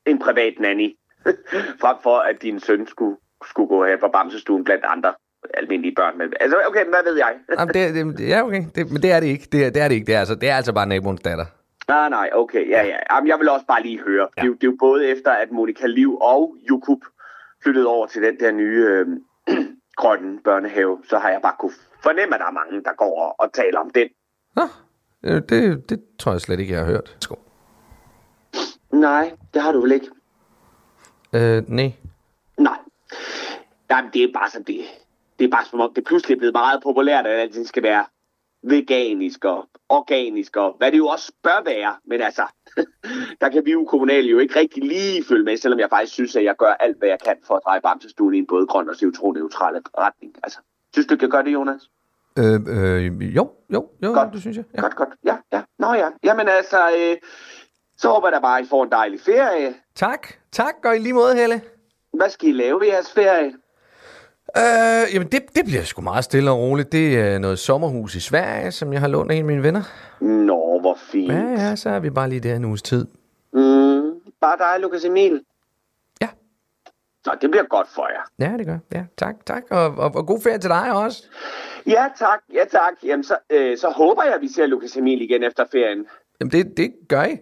[0.06, 0.98] en privat nanny,
[1.82, 5.14] frem for at din søn skulle, skulle gå her på Bamsestuen blandt andre
[5.54, 6.18] almindelige børn.
[6.18, 7.34] Men, altså, okay, men hvad ved jeg?
[7.60, 8.64] Jamen, det, det, ja, okay.
[8.76, 9.48] Det, men det er det ikke.
[9.52, 10.06] Det, er- det er det ikke.
[10.06, 11.46] Det er, altså, det er altså bare naboens datter.
[11.88, 12.98] Nej, nej, okay, ja, ja.
[13.12, 14.28] Jamen, jeg vil også bare lige høre.
[14.38, 14.42] Ja.
[14.42, 17.00] Det, er jo, det er jo både efter, at Monika Liv og Jukub
[17.64, 19.08] flyttede over til den der nye øh,
[20.02, 21.72] grønne børnehave, så har jeg bare kunne
[22.04, 24.08] fornemme, at der er mange, der går og, og taler om den.
[24.56, 24.62] Nå,
[25.24, 27.16] øh, det, det tror jeg slet ikke, jeg har hørt.
[27.20, 27.38] Skål.
[28.92, 30.08] Nej, det har du vel ikke?
[31.34, 31.92] Øh, nej.
[32.58, 32.78] Nej.
[33.90, 34.80] Jamen, det er bare som det.
[35.40, 38.06] Det er bare som om, det pludselig er blevet meget populært, at alting skal være
[38.64, 41.96] veganisk og organisk, og hvad det jo også bør være.
[42.06, 42.44] Men altså,
[43.42, 46.36] der kan vi jo kommunale jo ikke rigtig lige følge med, selvom jeg faktisk synes,
[46.36, 48.90] at jeg gør alt, hvad jeg kan for at dreje Bamsestuen i en både grøn
[48.90, 50.36] og CO2-neutral retning.
[50.44, 50.60] Altså,
[50.94, 51.90] synes du jeg gør det, Jonas?
[52.38, 54.34] Øh, øh, jo, jo, jo, Godt.
[54.34, 54.66] det synes jeg.
[54.76, 54.82] Ja.
[54.82, 55.10] Godt, godt.
[55.26, 55.62] Ja, ja.
[55.80, 56.10] Nå ja.
[56.24, 57.18] Jamen altså, øh,
[57.98, 59.76] så håber jeg da bare, at I får en dejlig ferie.
[59.96, 61.62] Tak, tak, og i lige måde, Helle.
[62.14, 63.54] Hvad skal I lave ved jeres ferie?
[64.58, 66.92] Øh, jamen, det, det bliver sgu meget stille og roligt.
[66.92, 69.82] Det er noget sommerhus i Sverige, som jeg har lånt af en af mine venner.
[70.22, 71.34] Nå, hvor fint.
[71.34, 73.06] Ja, ja, så er vi bare lige der en uges tid.
[73.54, 75.44] Mm, bare dig, Lukas Emil.
[76.22, 76.28] Ja.
[77.26, 78.48] Så det bliver godt for jer.
[78.50, 78.78] Ja, det gør.
[78.94, 79.64] Ja, tak, tak.
[79.72, 81.24] Og, og, og god ferie til dig også.
[81.88, 82.40] Ja, tak.
[82.54, 82.94] Ja, tak.
[83.04, 86.06] Jamen, så, øh, så håber jeg, at vi ser Lukas Emil igen efter ferien.
[86.40, 87.38] Jamen, det, det gør I.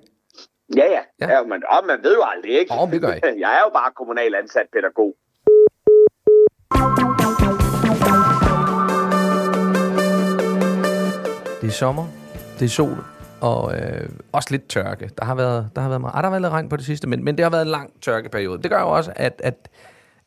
[0.76, 1.02] Ja, ja.
[1.22, 1.34] Ja.
[1.34, 1.44] ja.
[1.44, 2.74] men, og man ved jo aldrig, ikke?
[2.82, 3.20] Åh, det gør I.
[3.46, 5.16] jeg er jo bare kommunal ansat pædagog.
[11.72, 12.08] Er sommer,
[12.60, 13.04] det er sol,
[13.42, 15.10] og øh, også lidt tørke.
[15.18, 16.86] Der har været, der har været, meget, ah, der har været lidt regn på det
[16.86, 18.62] sidste, men, men det har været en lang tørkeperiode.
[18.62, 19.70] Det gør jo også, at, at,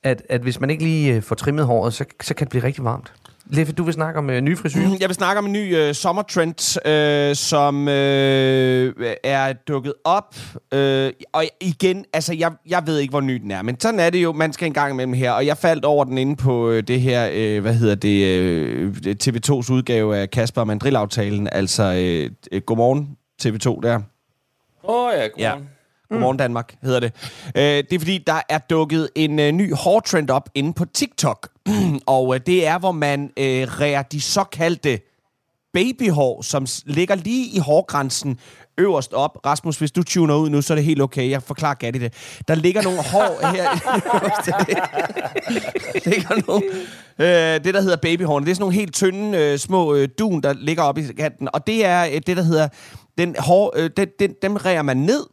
[0.03, 2.63] at, at hvis man ikke lige øh, får trimmet håret, så, så kan det blive
[2.63, 3.13] rigtig varmt.
[3.51, 4.97] Leffe, du vil snakke om øh, nye frisyrer.
[5.01, 8.93] Jeg vil snakke om en ny øh, sommertrend, øh, som øh,
[9.25, 10.37] er dukket op.
[10.73, 14.11] Øh, og igen, altså, jeg, jeg ved ikke, hvor ny den er, men sådan er
[14.11, 14.33] det jo.
[14.33, 15.33] Man skal en gang imellem her.
[15.33, 18.95] Og jeg faldt over den inde på øh, det her, øh, hvad hedder det, øh,
[19.09, 21.49] TV2's udgave af Kasper og Mandrill-aftalen.
[21.53, 24.01] Altså, øh, øh, godmorgen TV2 der.
[24.85, 25.55] Åh oh, ja, Ja.
[26.09, 26.21] Godmorgen.
[26.21, 27.13] Godmorgen Danmark, hedder det.
[27.57, 31.49] Øh, det er fordi, der er dukket en øh, ny hårtrend op inde på TikTok.
[32.07, 35.01] og øh, det er, hvor man øh, rærer de såkaldte
[35.73, 38.39] babyhår, som ligger lige i hårgrænsen
[38.79, 39.39] øverst op.
[39.47, 41.31] Rasmus, hvis du tuner ud nu, så er det helt okay.
[41.31, 42.13] Jeg forklarer Gatti det.
[42.49, 43.71] Der ligger nogle hår her.
[46.11, 46.65] Ligger nogle,
[47.19, 48.47] øh, det, der hedder babyhårene.
[48.47, 51.49] Det er sådan nogle helt tynde, øh, små øh, dun, der ligger oppe i kanten.
[51.53, 52.69] Og det er øh, det, der hedder...
[53.19, 55.27] Den hår, øh, den, den, dem rærer man ned,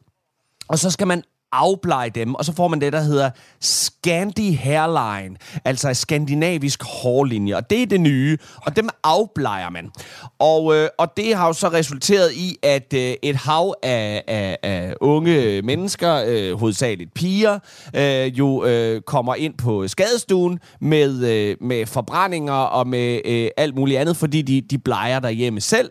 [0.71, 3.29] og så skal man afblege dem, og så får man det, der hedder
[3.59, 9.91] Scandi Hairline, altså skandinavisk hårlinje, og det er det nye, og dem afblejer man.
[10.39, 14.57] Og, øh, og det har jo så resulteret i, at øh, et hav af, af,
[14.63, 17.59] af unge mennesker, øh, hovedsageligt piger,
[17.95, 23.75] øh, jo øh, kommer ind på skadestuen med, øh, med forbrændinger og med øh, alt
[23.75, 25.89] muligt andet, fordi de, de bleger derhjemme selv.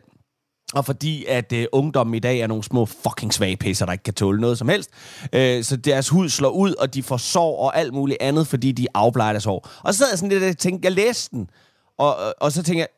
[0.75, 4.05] Og fordi at øh, ungdommen i dag er nogle små fucking svage pisser, der ikke
[4.05, 4.91] kan tåle noget som helst.
[5.33, 8.73] Øh, så deres hud slår ud, og de får sår og alt muligt andet, fordi
[8.73, 9.69] de afblejer deres hår.
[9.83, 11.51] Og så sad jeg sådan lidt og tænkte, jeg læste den.
[11.99, 12.89] Og, og, og så tænkte jeg,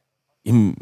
[0.47, 0.77] jamen,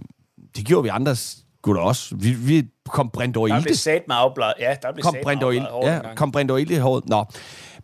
[0.56, 1.16] det gjorde vi andre
[1.62, 2.16] gutter også.
[2.16, 4.54] Vi, vi kom Brent over Der blev sat med afbladet.
[4.60, 7.08] Ja, der blev Kom sat med afbladet Ja, kom Brent Oil i håret.
[7.08, 7.24] Nå.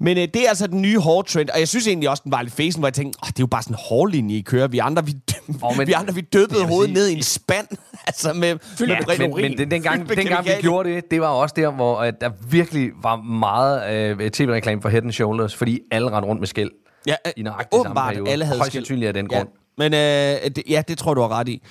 [0.00, 2.42] Men øh, det er altså den nye hårtrend, og jeg synes egentlig også, den var
[2.42, 4.68] lidt fæsen, hvor jeg tænkte, oh, det er jo bare sådan en hårlinje, I kører.
[4.68, 5.14] Vi andre, vi,
[5.62, 7.66] Åh, men- vi, andre, vi døbede hovedet sige- ned i en spand.
[8.06, 8.40] altså med,
[8.80, 11.26] med Ja, Brent men, men den, dengang, Fyldt med dengang vi gjorde det, det var
[11.28, 15.80] også der, hvor at der virkelig var meget øh, tv-reklame for Head and Shoulders, fordi
[15.90, 16.70] alle rendte rundt med skæld
[17.06, 18.30] Ja, øh, i nøjagtig samme åbenbart, periode.
[18.30, 19.42] alle havde Højst sandsynligt af den Ja.
[19.78, 21.62] Men øh, det, ja, det tror du har ret i.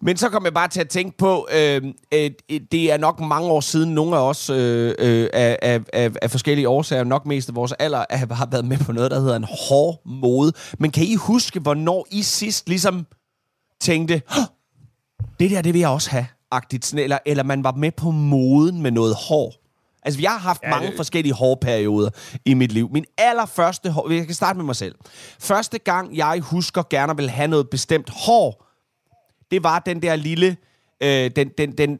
[0.00, 1.82] Men så kom jeg bare til at tænke på, øh,
[2.14, 2.30] øh,
[2.72, 6.30] det er nok mange år siden, nogle af os øh, øh, af, af, af, af
[6.30, 9.46] forskellige årsager, nok mest af vores alder, har været med på noget, der hedder en
[9.68, 10.52] hård mode.
[10.78, 13.06] Men kan I huske, hvornår I sidst ligesom
[13.80, 14.22] tænkte,
[15.40, 18.82] det der, det vil jeg også have, agtigt, eller, eller man var med på moden
[18.82, 19.67] med noget hår?
[20.02, 22.10] Altså, jeg har haft ja, mange det- forskellige hårperioder
[22.44, 22.88] i mit liv.
[22.92, 24.10] Min allerførste hår...
[24.10, 24.94] Jeg kan starte med mig selv.
[25.40, 28.64] Første gang, jeg husker gerne vil have noget bestemt hår,
[29.50, 30.56] det var den der lille...
[31.02, 31.98] Øh, den, den, den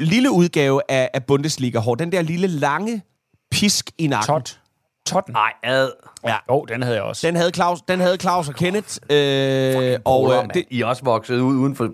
[0.00, 1.94] lille udgave af, af Bundesliga-hår.
[1.94, 3.02] Den der lille lange
[3.50, 4.26] pisk i nakken.
[4.34, 4.60] Tot.
[5.06, 5.32] Totten.
[5.32, 5.90] Nej, ad.
[6.26, 6.36] Ja.
[6.50, 7.26] Jo, den havde jeg også.
[7.26, 8.96] Den havde Claus, den havde Claus og Kenneth.
[9.10, 11.90] Øh, og øh, det, I også vokset ud uden for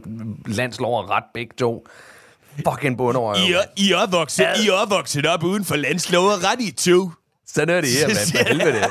[0.46, 1.87] landslov og ret begge to.
[2.69, 3.37] Fucking bunderøv.
[3.49, 7.11] I, er, I, er vokset, I er vokset op uden for landslovet ret i to.
[7.55, 8.17] Sådan er det her, mand.
[8.39, 8.85] For helvede.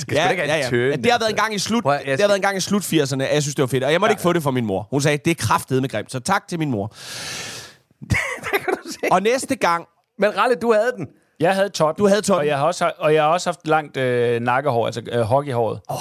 [0.00, 0.68] Skal Ja, ikke ja, en ja.
[0.70, 1.42] tøn, Men Det har været en altså.
[1.44, 3.42] gang i slut, Prøv jeg det har været en gang i slut 80'erne, at jeg
[3.42, 3.84] synes, det var fedt.
[3.84, 4.88] Og jeg måtte ikke få det fra min mor.
[4.90, 6.94] Hun sagde, det er kraftedet med grimt, så tak til min mor.
[9.14, 9.86] og næste gang,
[10.18, 11.06] Men Ralle, du havde den.
[11.40, 12.02] Jeg havde totten.
[12.02, 12.40] Du havde totten.
[12.40, 15.80] Og jeg har også, og jeg har også haft langt øh, nakkehår, altså øh, hockeyhåret.
[15.88, 15.96] Oh.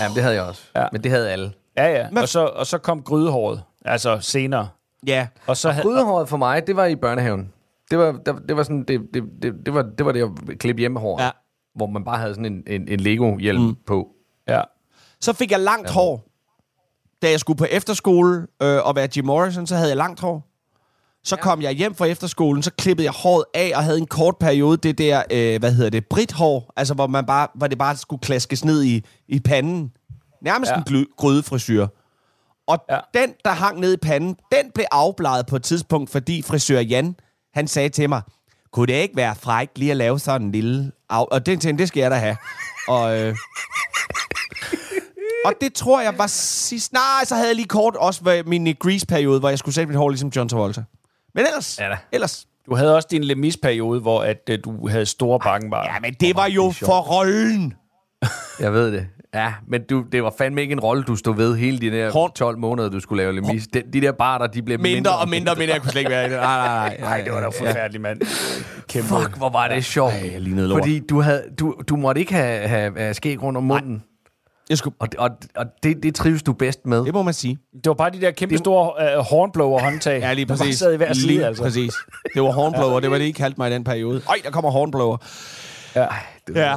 [0.00, 0.62] Jamen, det havde jeg også.
[0.76, 0.86] Ja.
[0.92, 1.52] Men det havde alle.
[1.76, 2.20] Ja, ja.
[2.20, 4.68] Og så, og så kom grydehåret, altså senere.
[5.06, 7.52] Ja, Og så havde, Grydehåret for mig, det var i børnehaven.
[7.90, 10.58] Det var, det, det var sådan, det, det, det, det var det, var det at
[10.58, 11.22] klippe hjemmehår.
[11.22, 11.30] Ja.
[11.74, 13.74] Hvor man bare havde sådan en, en, en Lego-hjelm mm.
[13.86, 14.08] på.
[14.48, 14.60] ja.
[15.20, 16.24] så fik jeg langt hår.
[17.22, 20.48] Da jeg skulle på efterskole øh, og være Jim Morrison, så havde jeg langt hår.
[21.24, 24.36] Så kom jeg hjem fra efterskolen, så klippede jeg håret af og havde en kort
[24.40, 27.96] periode det der, øh, hvad hedder det, brithår, altså hvor, man bare, hvor det bare
[27.96, 29.92] skulle klaskes ned i, i panden.
[30.42, 30.76] Nærmest Ja.
[30.76, 31.86] en gly- grydefrisyr.
[32.66, 32.98] Og ja.
[33.14, 37.16] Den, der hang ned i panden, den blev afbladet på et tidspunkt, fordi frisør Jan,
[37.54, 38.22] han sagde til mig,
[38.72, 40.92] kunne det ikke være frækt lige at lave sådan en lille...
[41.10, 41.26] Af-?
[41.30, 42.36] Og det tænkte det skal jeg da have.
[42.88, 43.36] og, øh,
[45.44, 46.92] og det tror jeg var sidst...
[46.92, 50.08] Nej, så havde jeg lige kort også min Grease-periode, hvor jeg skulle sætte mit hår
[50.08, 50.84] ligesom John Travolta.
[51.34, 51.78] Men ellers...
[51.78, 51.96] Ja da.
[52.12, 55.92] ellers Du havde også din Lemis-periode, hvor at, øh, du havde store bakkenbarer.
[55.94, 57.74] ja, men det var jo for rollen.
[58.60, 59.08] Jeg ved det.
[59.36, 62.10] Ja, men du, det var fandme ikke en rolle, du stod ved hele de der
[62.10, 63.66] Horn- 12 måneder, du skulle lave Lemis.
[63.74, 65.72] De, de der barter, de blev Mindre, mindre, og mindre og mindre.
[65.74, 66.36] Jeg kunne slet ikke være i det.
[66.40, 67.08] Nej, nej, nej.
[67.08, 68.20] Nej, det var da forfærdeligt, mand.
[68.88, 69.08] Kæmpe.
[69.08, 70.12] Fuck, hvor var det sjovt.
[70.12, 70.80] Ej, jeg lignede lort.
[70.80, 74.02] Fordi du, havde, du, du måtte ikke have, have, have skæg rundt om munden.
[74.70, 77.04] Jeg skulle, Og, og, og det, det trives du bedst med.
[77.04, 77.58] det må man sige.
[77.74, 80.20] Det var bare de der kæmpe store uh, hornblower-håndtag.
[80.20, 80.64] Ja, lige der præcis.
[80.66, 81.62] bare sad i hver side, lige altså.
[81.62, 81.94] præcis.
[82.34, 84.22] Det var hornblower, det var det, I kaldte mig i den periode.
[84.28, 85.16] Øj, der kommer hornblower.
[85.94, 86.06] Ja.
[86.54, 86.74] Ja.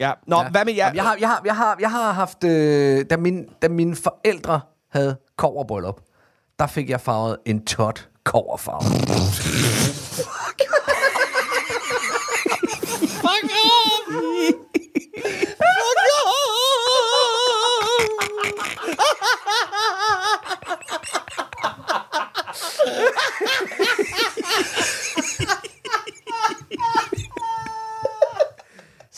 [0.00, 0.12] Ja.
[0.26, 0.50] Nå, ja.
[0.50, 0.92] hvad med jer?
[0.94, 2.44] Jeg har, jeg har, jeg har, jeg har haft...
[2.44, 4.60] Øh, da, min, da mine forældre
[4.92, 6.00] havde koverbryllup,
[6.58, 8.84] der fik jeg farvet en tot koverfarve.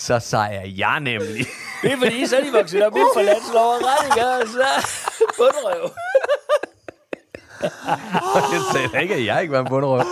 [0.06, 1.46] Så sejrer jeg nemlig.
[1.82, 4.66] Det er fordi, så er de vokset op inden for landslov og retninger, og så
[5.36, 5.90] bundrøv.
[8.52, 9.98] Jeg sagde ikke, at jeg ikke var en bunderøv.
[9.98, 10.04] Åh,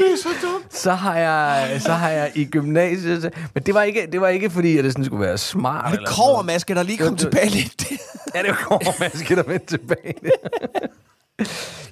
[0.00, 0.74] det er så dumt.
[0.76, 3.34] Så har jeg, så har jeg i gymnasiet...
[3.54, 5.92] Men det var ikke, det var ikke fordi, at det sådan skulle være smart.
[5.92, 7.84] Og det kovermaske, der lige kom Det- det- tilbage lidt.
[8.34, 10.14] Ja, det var kovermaske, der vendte tilbage.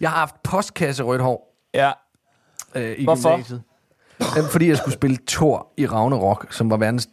[0.01, 1.93] jeg har haft postkasse rødt hår Ja.
[2.75, 3.31] øh, i Hvorfor?
[3.31, 3.63] gymnasiet.
[4.37, 7.09] Jamen, fordi jeg skulle spille Thor i Ragnarok, som var verdens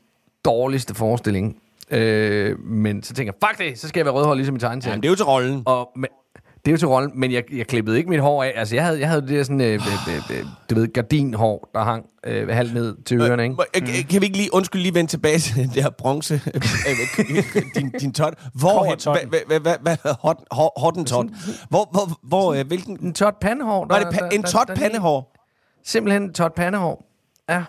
[0.45, 1.57] dårligste forestilling.
[1.91, 4.93] Øh, men så tænker jeg, fuck det, så skal jeg være rødhåret ligesom i tegneserien.
[4.93, 5.63] Jamen, det er jo til rollen.
[5.65, 6.07] Og, men,
[6.65, 8.53] det er jo til rollen, men jeg, jeg klippede ikke mit hår af.
[8.55, 11.69] Altså, jeg havde, jeg havde det der sådan, øh, øh, øh, øh, du ved, gardinhår,
[11.73, 13.55] der hang øh, halvt ned til ørerne, ikke?
[13.75, 17.43] Øh, Kan vi ikke lige, undskyld, lige vende tilbage til den der bronze, øh,
[17.75, 18.33] din, din tot.
[18.53, 21.25] Hvor, hvad, hvad, hvad, hvad, hot, hot, hottentot?
[21.69, 23.85] Hvor, hvor, hvor, øh, hvilken, En tot pandehår.
[23.89, 25.32] var det en tot pandehår?
[25.85, 27.05] Simpelthen en tot pandehår.
[27.49, 27.63] Ja.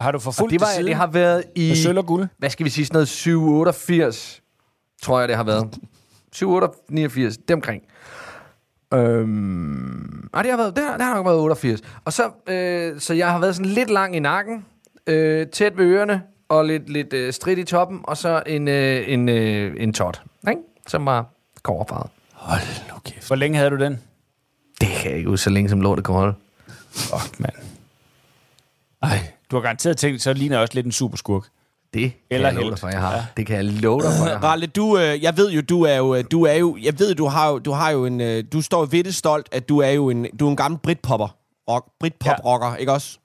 [0.00, 0.86] Har du Og forfulgt det, var, siden?
[0.86, 2.28] det har været i, Med sølv og guld?
[2.38, 4.42] hvad skal vi sige, sådan noget 788,
[5.02, 5.78] tror jeg, det har været.
[6.32, 7.82] 789, det omkring.
[8.94, 11.80] Øhm, nej, det har, været, det, har, det har nok været 88.
[12.04, 14.64] Og så, øh, så jeg har været sådan lidt lang i nakken,
[15.06, 19.04] øh, tæt ved ørerne, og lidt, lidt øh, stridt i toppen, og så en, øh,
[19.12, 20.60] en, øh, en tot, ikke?
[20.86, 21.26] som var
[21.62, 22.10] koverfarvet.
[22.32, 22.60] Hold
[22.92, 23.26] nu kæft.
[23.26, 23.92] Hvor længe havde du den?
[24.80, 26.34] Det kan jeg ikke huske, så længe som lortet kan holde.
[26.96, 27.52] Fuck, mand.
[29.02, 29.18] Ej,
[29.50, 31.46] du har garanteret tænkt, så ligner jeg også lidt en superskurk.
[31.94, 33.14] Det kan Eller jeg love dig for, jeg har.
[33.14, 33.24] Ja.
[33.36, 34.48] Det kan jeg love dig for, jeg har.
[34.48, 37.14] Ralle, du, øh, jeg ved jo, du er jo, øh, du er jo, jeg ved,
[37.14, 39.78] du har jo, du har jo en, øh, du står ved det stolt, at du
[39.78, 41.36] er jo en, du er en gammel britpopper,
[41.70, 43.18] rock, britpop-rocker, ikke også?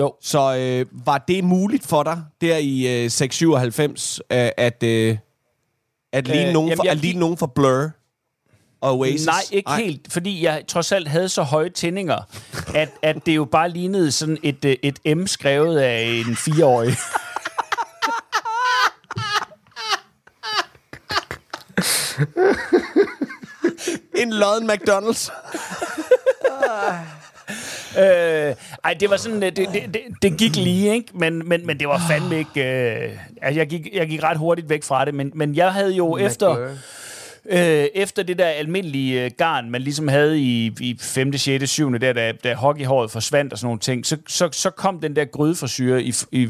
[0.00, 0.14] Jo.
[0.22, 5.16] Så øh, var det muligt for dig, der i øh, 697, øh, at, øh,
[6.12, 7.90] at ligne Øh, nogen, jamen, for, at ligne gik- nogen for Blur
[8.80, 9.26] og Oasis?
[9.26, 9.80] Nej, ikke Ej.
[9.80, 12.18] helt, fordi jeg trods alt havde så høje tændinger,
[12.74, 16.96] at, at det jo bare lignede sådan et, øh, et M skrevet af en fireårig.
[24.16, 25.30] En lodden McDonald's.
[27.98, 31.08] Øh, ej, det var sådan, øh, det, det, det, det gik lige, ikke?
[31.14, 32.64] Men, men, men det var fandme ikke...
[32.64, 35.92] Øh, altså, jeg gik, jeg gik ret hurtigt væk fra det, men, men jeg havde
[35.92, 36.76] jo efter...
[37.48, 41.92] Øh, efter det der almindelige øh, garn, man ligesom havde i, i 5., 6., 7.,
[41.98, 45.24] der, da, da hockeyhåret forsvandt og sådan nogle ting, så, så, så kom den der
[45.24, 46.48] grydefrisyre i, i,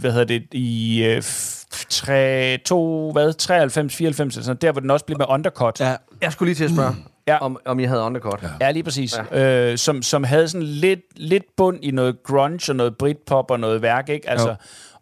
[0.00, 4.80] hvad hedder det, i øh, f- tre, to, hvad, 93, 94, eller sådan der hvor
[4.80, 5.80] den også blev med undercut.
[5.80, 5.94] Ja.
[6.22, 6.94] Jeg skulle lige til at spørge,
[7.26, 7.32] Ja.
[7.32, 7.38] ja.
[7.38, 8.40] om, om jeg havde undercut.
[8.42, 8.48] Ja.
[8.66, 9.18] Ja, lige præcis.
[9.32, 9.70] Ja.
[9.72, 13.60] Øh, som, som havde sådan lidt, lidt bund i noget grunge og noget britpop og
[13.60, 14.30] noget værk, ikke?
[14.30, 14.54] Altså,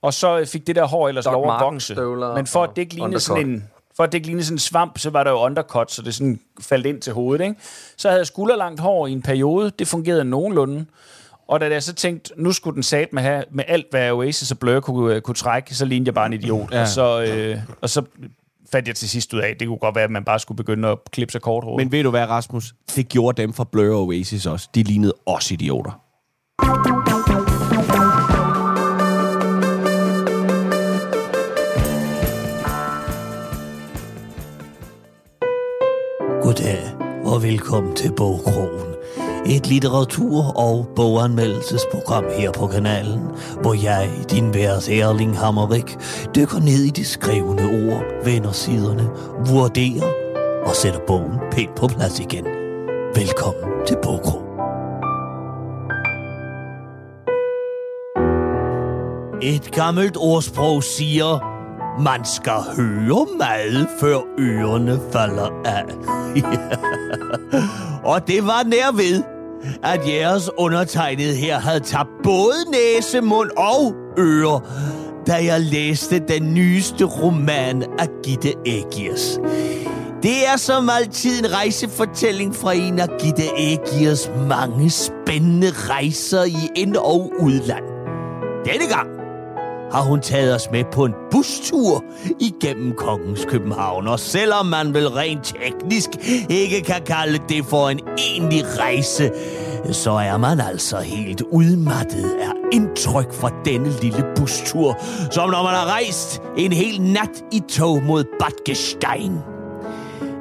[0.02, 1.94] og så fik det der hår ellers Doc lov at vokse.
[2.36, 3.64] Men for at det ikke lignede sådan en
[3.96, 6.14] for at det ikke lignede sådan en svamp, så var der jo undercut, så det
[6.14, 7.44] sådan faldt ind til hovedet.
[7.44, 7.56] Ikke?
[7.96, 9.70] Så havde jeg skulderlangt hår i en periode.
[9.78, 10.86] Det fungerede nogenlunde.
[11.48, 14.50] Og da jeg så tænkte, nu skulle den sat med have med alt, hvad Oasis
[14.50, 16.72] og Blur kunne, øh, kunne trække, så lignede jeg bare en idiot.
[16.72, 16.80] Ja.
[16.80, 18.02] Og, så, øh, og så
[18.72, 20.88] fandt jeg til sidst ud af, det kunne godt være, at man bare skulle begynde
[20.88, 21.76] at klippe sig kort hår.
[21.78, 22.74] Men ved du hvad, Rasmus?
[22.96, 24.68] Det gjorde dem fra Blur og Oasis også.
[24.74, 26.00] De lignede os idioter.
[36.46, 38.94] Goddag og velkommen til Bogkrogen.
[39.46, 43.20] Et litteratur- og boganmeldelsesprogram her på kanalen,
[43.62, 45.96] hvor jeg, din værs Erling Hammerik,
[46.36, 49.08] dykker ned i de skrevne ord, vender siderne,
[49.50, 50.12] vurderer
[50.66, 52.44] og sætter bogen pænt på plads igen.
[53.14, 54.46] Velkommen til Bogkrogen.
[59.42, 61.55] Et gammelt ordsprog siger,
[62.00, 65.84] man skal høre meget, før ørerne falder af.
[68.12, 69.22] Og det var nærved,
[69.82, 74.60] at jeres undertegnet her havde tabt både næse, mund og ører,
[75.26, 79.38] da jeg læste den nyeste roman af Gitte Ægiers.
[80.22, 86.70] Det er som altid en rejsefortælling fra en af Gitte Ægiers mange spændende rejser i
[86.76, 87.84] ind- og udland.
[88.64, 89.15] Denne gang
[89.92, 92.04] har hun taget os med på en bustur
[92.40, 94.08] igennem Kongens København.
[94.08, 96.10] Og selvom man vel rent teknisk
[96.50, 99.30] ikke kan kalde det for en egentlig rejse,
[99.92, 104.98] så er man altså helt udmattet af indtryk fra denne lille bustur,
[105.30, 109.38] som når man har rejst en hel nat i tog mod Badgestein.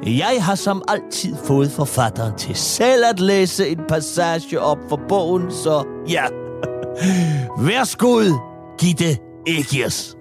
[0.06, 5.50] Jeg har som altid fået forfatteren til selv at læse en passage op for bogen,
[5.50, 6.24] så ja.
[7.66, 8.32] Værsgod,
[8.78, 10.16] Gitte Ægirs.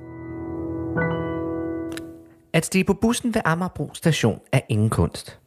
[2.54, 5.40] At stige på bussen ved Amagerbro station er ingen kunst.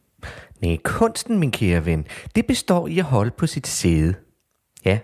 [0.61, 4.13] Nej, kunsten, min kære ven, det består i at holde på sit sæde.
[4.85, 4.99] Ja,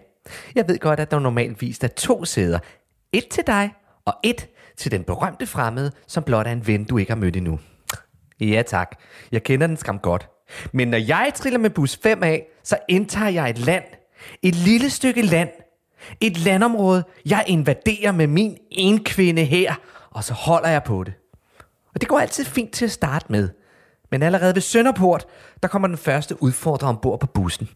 [0.55, 2.59] jeg ved godt, at der normalvis er to sæder.
[3.13, 3.73] Et til dig,
[4.05, 7.35] og et til den berømte fremmede, som blot er en ven, du ikke har mødt
[7.35, 7.59] endnu.
[8.39, 8.99] Ja tak,
[9.31, 10.29] jeg kender den skam godt.
[10.71, 13.83] Men når jeg triller med bus 5 af, så indtager jeg et land.
[14.41, 15.49] Et lille stykke land.
[16.21, 19.75] Et landområde, jeg invaderer med min enkvinde her,
[20.11, 21.13] og så holder jeg på det.
[21.93, 23.49] Og det går altid fint til at starte med.
[24.11, 25.25] Men allerede ved Sønderport,
[25.63, 27.69] der kommer den første udfordrer ombord på bussen.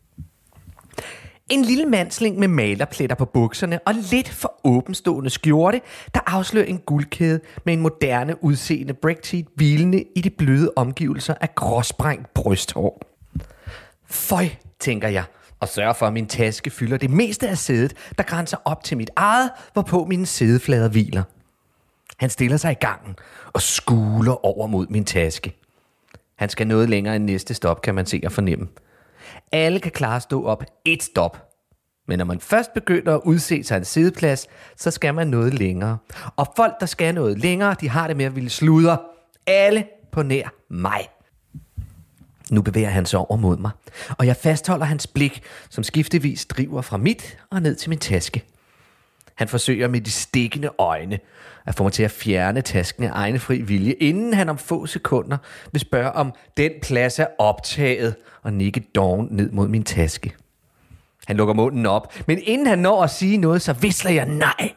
[1.49, 5.81] En lille mandsling med malerpletter på bukserne og lidt for åbenstående skjorte,
[6.13, 11.55] der afslører en guldkæde med en moderne udseende bricktee hvilende i de bløde omgivelser af
[11.55, 13.01] gråsprængt brysthår.
[14.05, 15.23] Føj, tænker jeg,
[15.59, 18.97] og sørger for, at min taske fylder det meste af sædet, der grænser op til
[18.97, 21.23] mit eget, hvorpå mine sædeflader hviler.
[22.17, 23.15] Han stiller sig i gangen
[23.53, 25.55] og skuler over mod min taske.
[26.35, 28.67] Han skal noget længere end næste stop, kan man se og fornemme.
[29.51, 31.49] Alle kan klare at stå op et stop.
[32.07, 35.97] Men når man først begynder at udse sig en sideplads, så skal man noget længere.
[36.35, 38.97] Og folk, der skal noget længere, de har det med at ville sludre.
[39.47, 41.07] Alle på nær mig.
[42.51, 43.71] Nu bevæger han sig over mod mig,
[44.17, 48.43] og jeg fastholder hans blik, som skiftevis driver fra mit og ned til min taske.
[49.35, 51.19] Han forsøger med de stikkende øjne
[51.65, 54.85] at få mig til at fjerne tasken af egen fri vilje, inden han om få
[54.85, 55.37] sekunder
[55.71, 60.35] vil spørge, om den plads er optaget, og nikke doven ned mod min taske.
[61.27, 64.73] Han lukker munden op, men inden han når at sige noget, så visler jeg nej.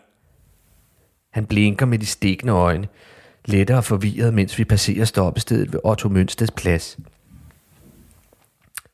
[1.32, 2.88] Han blinker med de stikkende øjne,
[3.44, 6.98] lettere forvirret, mens vi passerer stoppestedet ved Otto Mønsteds plads.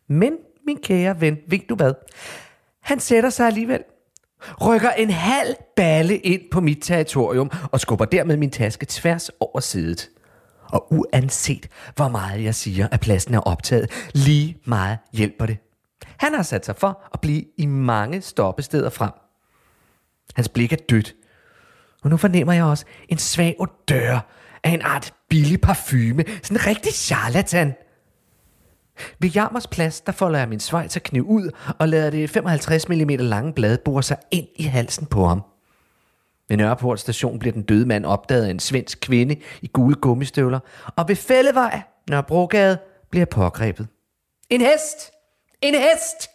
[0.08, 0.32] Men,
[0.66, 1.94] min kære ven, ved du hvad?
[2.82, 3.82] Han sætter sig alligevel
[4.60, 9.60] rykker en halv balle ind på mit territorium og skubber dermed min taske tværs over
[9.60, 10.08] sædet.
[10.62, 15.58] Og uanset hvor meget jeg siger, at pladsen er optaget, lige meget hjælper det.
[16.16, 19.10] Han har sat sig for at blive i mange stoppesteder frem.
[20.36, 21.14] Hans blik er dødt.
[22.02, 24.18] Og nu fornemmer jeg også en svag odør
[24.64, 26.24] af en art billig parfume.
[26.42, 27.74] Sådan en rigtig charlatan.
[29.18, 33.52] Ved Jammers plads, der folder jeg min svejserkniv ud og lader det 55 mm lange
[33.52, 35.42] blad bore sig ind i halsen på ham.
[36.48, 40.60] Ved Nørreport station bliver den døde mand opdaget af en svensk kvinde i gule gummistøvler,
[40.96, 42.78] og ved Fællevej, Nørrebrogade,
[43.10, 43.88] bliver pågrebet.
[44.50, 45.10] En hest!
[45.62, 46.30] En hest!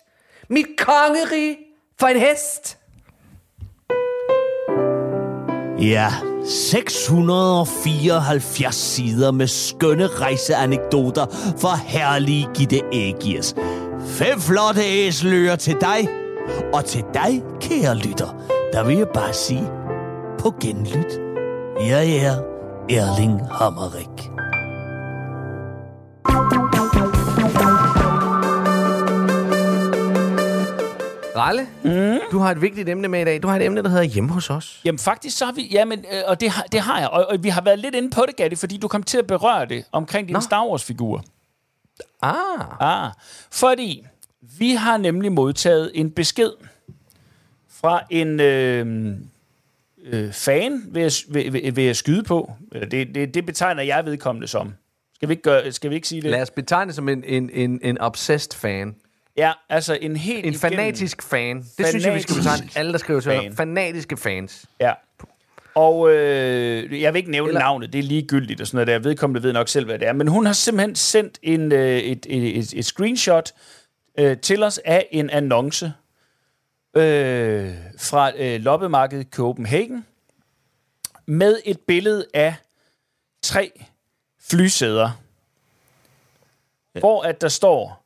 [0.50, 1.58] Mit kongerige
[2.00, 2.78] for en hest!
[5.80, 6.08] Ja,
[6.46, 11.26] 674 sider med skønne rejseanekdoter
[11.58, 13.56] fra herlige Gitte Ægiers.
[14.08, 16.08] Fem flotte æseløer til dig,
[16.74, 18.36] og til dig, kære lytter,
[18.74, 19.70] der vil jeg bare sige
[20.40, 21.20] på genlyt.
[21.80, 22.36] Jeg er
[22.90, 24.33] Erling Hammerik.
[31.36, 32.20] Ralle, mm.
[32.32, 33.44] du har et vigtigt emne med i dag.
[33.44, 34.82] Du har et emne, der hedder hjemme hos os.
[34.86, 37.44] Jamen faktisk så har vi, jamen, øh, og det har, det har jeg, og, og
[37.44, 39.86] vi har været lidt inde på det, Gatti, fordi du kom til at berøre det
[39.92, 40.40] omkring din Nå.
[40.40, 41.24] Star Wars-figur.
[42.22, 42.36] Ah,
[42.80, 43.12] Ah,
[43.52, 44.06] fordi
[44.58, 46.52] vi har nemlig modtaget en besked
[47.70, 49.16] fra en øh,
[50.06, 52.52] øh, fan, vil jeg, vil, vil, vil jeg skyde på.
[52.92, 54.74] Det, det, det betegner jeg vedkommende som.
[55.16, 56.32] Skal vi ikke, gøre, skal vi ikke sige det?
[56.32, 58.96] lad os betegne det som en, en, en, en obsessed fan.
[59.38, 61.64] Ja, altså en helt En fanatisk fan.
[61.78, 63.56] Det synes jeg, vi skal Fanatisk betegne alle, der skriver til fan.
[63.56, 64.66] Fanatiske fans.
[64.80, 64.94] Ja.
[65.76, 68.94] Og øh, jeg vil ikke nævne Eller- navnet, det er ligegyldigt og sådan noget der.
[68.94, 70.14] Jeg vedkommende ved nok selv, hvad det er.
[70.14, 73.52] Men hun har simpelthen sendt en, øh, et, et, et, et screenshot
[74.20, 75.94] øh, til os af en annonce
[76.96, 80.06] øh, fra øh, loppemarkedet Copenhagen
[81.26, 82.56] med et billede af
[83.44, 83.82] tre
[84.50, 85.10] flysæder,
[87.00, 88.03] hvor at der står,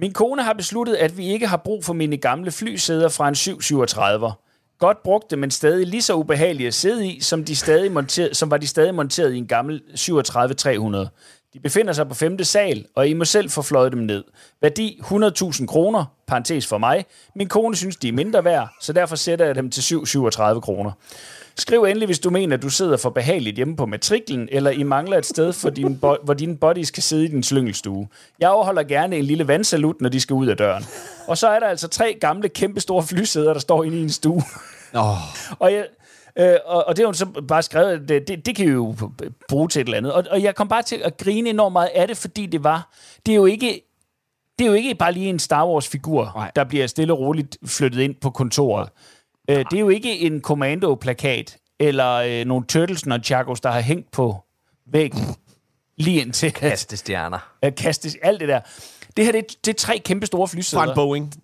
[0.00, 3.34] min kone har besluttet, at vi ikke har brug for mine gamle flysæder fra en
[3.34, 4.32] 737.
[4.78, 8.50] Godt brugte, men stadig lige så ubehagelige at sidde i, som, de stadig monteret, som
[8.50, 11.08] var de stadig monteret i en gammel 37-300.
[11.54, 12.44] De befinder sig på 5.
[12.44, 14.24] sal, og I må selv få fløjet dem ned.
[14.62, 17.04] Værdi 100.000 kroner, parentes for mig.
[17.34, 20.92] Min kone synes, de er mindre værd, så derfor sætter jeg dem til 737 kroner.
[21.60, 24.82] Skriv endelig, hvis du mener, at du sidder for behageligt hjemme på matriklen, eller I
[24.82, 28.08] mangler et sted, for din bo- hvor dine bodies kan sidde i din slyngelstue.
[28.38, 30.84] Jeg overholder gerne en lille vandsalut, når de skal ud af døren.
[31.26, 34.42] Og så er der altså tre gamle, kæmpestore flysæder, der står inde i en stue.
[34.94, 35.02] Åh,
[35.58, 35.86] Og, jeg,
[36.38, 38.94] øh, og, og det har hun så bare skrevet, det, det, det kan vi jo
[39.48, 40.12] bruge til et eller andet.
[40.12, 42.92] Og, og jeg kom bare til at grine enormt meget af det, fordi det var,
[43.26, 43.82] det er jo ikke,
[44.58, 46.50] det er jo ikke bare lige en Star Wars-figur, Nej.
[46.56, 48.88] der bliver stille og roligt flyttet ind på kontoret.
[49.50, 54.10] Øh, det er jo ikke en Commando-plakat, eller øh, nogle Turtles Nunchakos, der har hængt
[54.10, 54.44] på
[54.86, 55.20] væggen,
[55.96, 57.38] lige indtil at, Kaste stjerner.
[57.62, 58.60] at kaste alt det der.
[59.16, 61.34] Det her, det, er- det er tre kæmpe store flysæder fra en Boeing.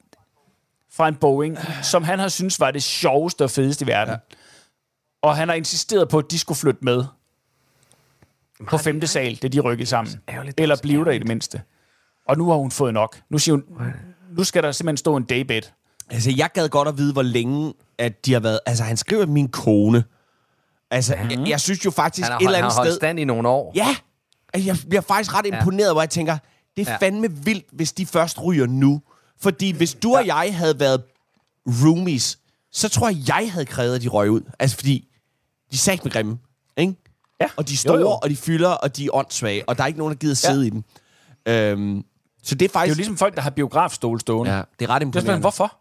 [0.92, 4.12] fra en Boeing, som han har synes var det sjoveste og fedeste i verden.
[4.12, 4.18] Ja.
[5.22, 7.04] Og han har insisteret på, at de skulle flytte med
[8.68, 10.20] på femte sal, det de rykkede sammen.
[10.28, 11.62] ærgerligt, Eller er blive der i det mindste.
[12.28, 13.20] Og nu har hun fået nok.
[13.30, 13.64] Nu siger hun,
[14.36, 15.62] nu skal der simpelthen stå en daybed.
[16.10, 18.60] Altså, jeg gad godt at vide, hvor længe at de har været...
[18.66, 20.04] Altså, han skriver min kone.
[20.90, 23.00] Altså, jeg, jeg synes jo faktisk Han har, et eller han andet har holdt sted...
[23.00, 23.72] stand i nogle år.
[23.74, 23.96] Ja!
[24.54, 26.38] Altså, jeg bliver faktisk ret imponeret, hvor jeg tænker,
[26.76, 26.96] det er Ja.
[27.06, 29.02] fandme vildt, hvis de først ryger nu.
[29.40, 31.02] Fordi hvis du og jeg havde været
[31.66, 32.38] roomies,
[32.72, 34.40] så tror jeg, jeg havde krævet, at de røg ud.
[34.58, 35.08] Altså, fordi
[35.72, 36.38] de sagde med grimme,
[36.76, 36.94] ikke?
[37.40, 37.46] Ja.
[37.56, 38.08] Og de er store, Jo, jo.
[38.22, 40.60] og de fylder, og de er åndssvage, og der er ikke nogen, der gider sidde
[40.60, 40.66] Ja.
[40.66, 40.84] i dem.
[41.48, 42.04] Øhm,
[42.42, 42.96] så det er Det er faktisk...
[42.96, 44.52] jo ligesom folk, der har biografstol stående.
[44.56, 45.28] Ja, det er ret Det er imponerende.
[45.28, 45.76] sådan, hvorfor?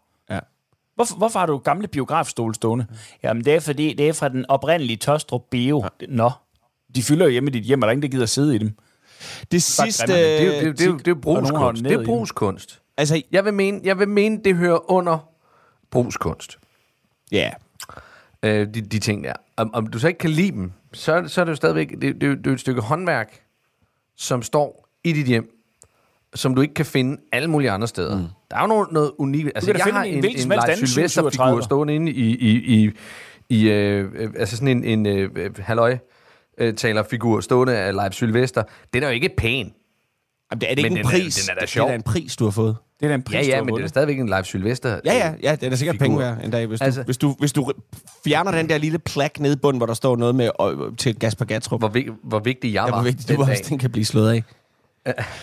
[0.96, 2.86] Hvorfor, hvorfor har du gamle biografstol stående?
[3.22, 5.84] Jamen, det er fordi, det er fra den oprindelige Tostrup Bio.
[6.00, 6.06] Ja.
[6.08, 6.30] Nå,
[6.94, 8.58] de fylder jo hjemme i dit hjem, og der er ingen, der gider sidde i
[8.58, 8.72] dem.
[9.52, 10.06] Det sidste...
[10.06, 11.84] Det er, jo- det, er, jo- det, er, er brugskunst.
[11.84, 12.80] Det er brugskunst.
[12.96, 15.18] Altså, Jeg vil mene, jeg vil mene det hører under
[15.90, 16.58] brugskunst.
[17.32, 17.50] ja.
[18.42, 19.32] øh, de, de ting der.
[19.56, 22.00] Om, om du så ikke kan lide dem, så, så er det jo stadigvæk det,
[22.02, 23.40] det, er det er jo et stykke håndværk,
[24.16, 25.50] som står i dit hjem,
[26.36, 28.16] som du ikke kan finde alle mulige andre steder.
[28.18, 28.24] Mm.
[28.50, 29.50] Der er jo noget, noget unikt.
[29.54, 31.64] Altså, jeg har en en, en anden Sylvester-figur 737'er.
[31.64, 32.90] stående inde i, i, i,
[33.48, 35.98] i øh, øh, altså sådan en, en øh, øh, halløj
[36.58, 38.62] øh, talerfigur stående af Leif Sylvester.
[38.94, 39.72] Den er jo ikke pæn.
[40.50, 41.34] Jamen, det er det ikke Men en den er- pris?
[41.34, 41.86] den er da det, sjov.
[41.86, 42.76] Det er en pris, du har fået.
[43.00, 45.00] Det er da en pris, Ja, du ja, men det er stadigvæk en Leif Sylvester.
[45.04, 46.04] Ja, ja, ja, det er da sikkert figur.
[46.04, 46.66] penge værd en dag.
[46.66, 47.72] Hvis du, Altså- altså, hvis, du, hvis du
[48.24, 51.18] fjerner den der lille plak nede i bunden, hvor der står noget med øh, til
[51.18, 51.80] Gasper Gatrup.
[51.80, 53.56] Hvor, vig, hvor vigtig jeg Ja, var hvor vigtigt den du var, dag.
[53.56, 54.42] hvis den kan blive slået af.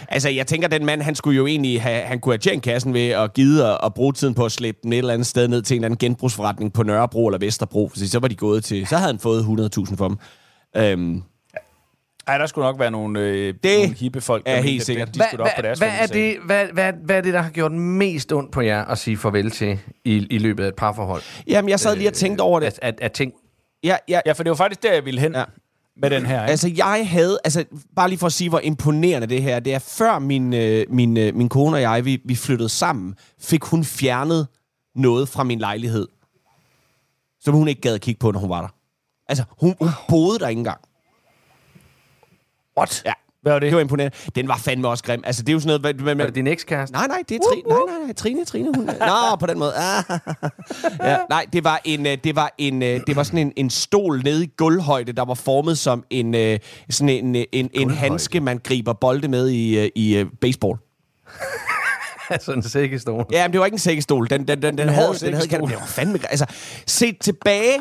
[0.10, 2.94] Altså, jeg tænker, den mand, han skulle jo egentlig have, han kunne have tjent kassen
[2.94, 5.48] ved at gide at, at bruge tiden på at slæbe den et eller andet sted
[5.48, 7.90] ned til en eller anden genbrugsforretning på Nørrebro eller Vesterbro.
[7.90, 9.44] For så var de gået til, så havde han fået
[9.78, 10.18] 100.000 for dem.
[10.78, 11.24] Øhm,
[12.28, 15.08] Ej, der skulle nok være nogle, øh, Det nogle hippe folk, der er helt sikkert.
[15.08, 17.42] De Hvad, skulle op på deres hvad, er det, hvad, hvad, hvad er det, der
[17.42, 20.76] har gjort mest ondt på jer at sige farvel til i, i løbet af et
[20.76, 21.22] parforhold?
[21.48, 22.66] jamen, jeg sad lige og tænkte over det.
[22.68, 23.34] At, at, at ting...
[23.84, 25.44] Ja, ja, Ja, for det var faktisk der, jeg ville hen Ja.
[25.98, 26.42] Med den her.
[26.42, 26.52] Ikke?
[26.52, 27.40] Altså, jeg havde...
[27.44, 27.66] Altså,
[27.96, 29.80] bare lige for at sige, hvor imponerende det her det er.
[29.80, 33.84] Før min, øh, min, øh, min kone og jeg, vi, vi flyttede sammen, fik hun
[33.84, 34.48] fjernet
[34.96, 36.08] noget fra min lejlighed,
[37.42, 38.70] som hun ikke gad at kigge på, når hun var der.
[39.28, 40.82] Altså, hun, hun boede der ikke engang.
[42.78, 43.02] What?
[43.06, 43.14] Ja,
[43.44, 43.68] Hvad var det?
[43.68, 44.18] det var imponerende.
[44.36, 45.22] Den var fandme også grim.
[45.26, 45.82] Altså, det er jo sådan noget...
[45.82, 46.94] Hvad, hvad, Er det din ekskæreste?
[46.94, 47.70] Nej, nej, det er Trine.
[47.70, 48.72] Nej, nej, nej, Trine, Trine.
[48.76, 49.74] Hun, nå, på den måde.
[49.76, 50.04] Ah.
[51.10, 53.70] Ja, nej, det var en, øh, det var en, øh, det var sådan en, en
[53.70, 57.90] stol nede i gulvhøjde, der var formet som en, øh, sådan en, øh, en, en
[57.90, 60.78] handske, man griber bolde med i, i baseball.
[62.30, 63.26] Altså en sækkestol.
[63.32, 64.30] Ja, men det var ikke en sækkestol.
[64.30, 65.70] Den, den, den, den, En havde, den havde sækkestol.
[65.70, 66.20] det var fandme...
[66.30, 66.46] Altså,
[66.88, 67.78] set tilbage,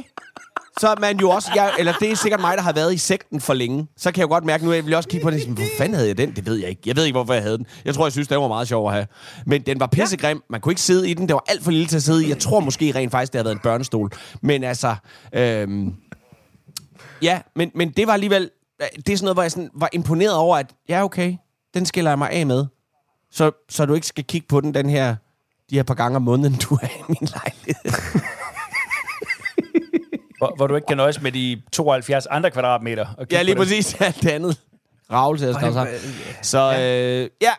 [0.81, 1.51] så er man jo også...
[1.55, 3.87] Jeg, eller det er sikkert mig, der har været i sekten for længe.
[3.97, 5.95] Så kan jeg jo godt mærke nu, jeg vil også kigge på den hvor fanden
[5.95, 6.37] havde jeg den?
[6.37, 6.83] Det ved jeg ikke.
[6.87, 7.67] Jeg ved ikke, hvorfor jeg havde den.
[7.85, 9.07] Jeg tror, jeg synes, den var meget sjov at have.
[9.47, 10.43] Men den var pissegrim.
[10.51, 11.29] Man kunne ikke sidde i den.
[11.29, 12.29] Det var alt for lille til at sidde i.
[12.29, 14.11] Jeg tror måske rent faktisk, det havde været en børnestol.
[14.43, 14.95] Men altså...
[15.33, 15.95] Øhm,
[17.23, 18.51] ja, men, men det var alligevel...
[18.97, 21.37] Det er sådan noget, hvor jeg sådan var imponeret over, at ja, okay,
[21.75, 22.67] den skiller jeg mig af med.
[23.31, 25.17] Så, så du ikke skal kigge på den, den her,
[25.71, 28.23] de her par gange om måneden, du er i min lejlighed.
[30.43, 33.07] Hvor, hvor du ikke kan nøjes med de 72 andre kvadratmeter.
[33.19, 33.95] Og Ja, lige præcis.
[34.01, 34.61] Alt det andet.
[35.13, 35.87] Ravelse, jeg skrev så.
[36.43, 37.53] Så øh, ja.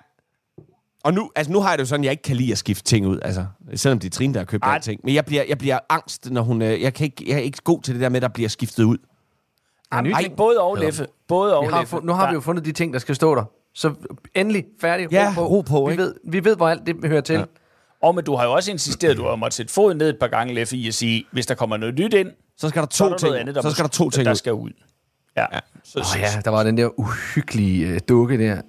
[1.04, 2.58] Og nu, altså, nu har jeg det jo sådan, at jeg ikke kan lide at
[2.58, 3.20] skifte ting ud.
[3.22, 4.76] Altså, selvom det er Trine, der har købt Ej.
[4.76, 5.02] alting.
[5.04, 6.62] Men jeg bliver, jeg bliver angst, når hun...
[6.62, 8.84] Øh, jeg, kan ikke, jeg er ikke god til det der med, der bliver skiftet
[8.84, 8.98] ud.
[9.92, 11.08] Ej, både og, Leffe.
[11.28, 13.44] Både og, Vi har, nu har vi jo fundet de ting, der skal stå der.
[13.76, 13.94] Så
[14.36, 15.48] endelig, færdig, Ja, ro på.
[15.48, 16.04] ro på, vi, ikke?
[16.04, 17.36] ved, vi ved, hvor alt det hører til.
[17.36, 17.44] Ja.
[18.02, 20.28] Og men du har jo også insisteret, du har måttet sætte foden ned et par
[20.28, 22.28] gange, Leffe, i at sige, hvis der kommer noget nyt ind,
[22.58, 23.36] Så skal der så er to der ting.
[23.36, 24.36] andet, der, så skal der to ting der ud.
[24.36, 24.70] skal ud.
[25.38, 25.46] Ja.
[25.54, 25.60] ja.
[25.84, 28.62] Så, Oh, ja, der var den der uhyggelige øh, dukke der.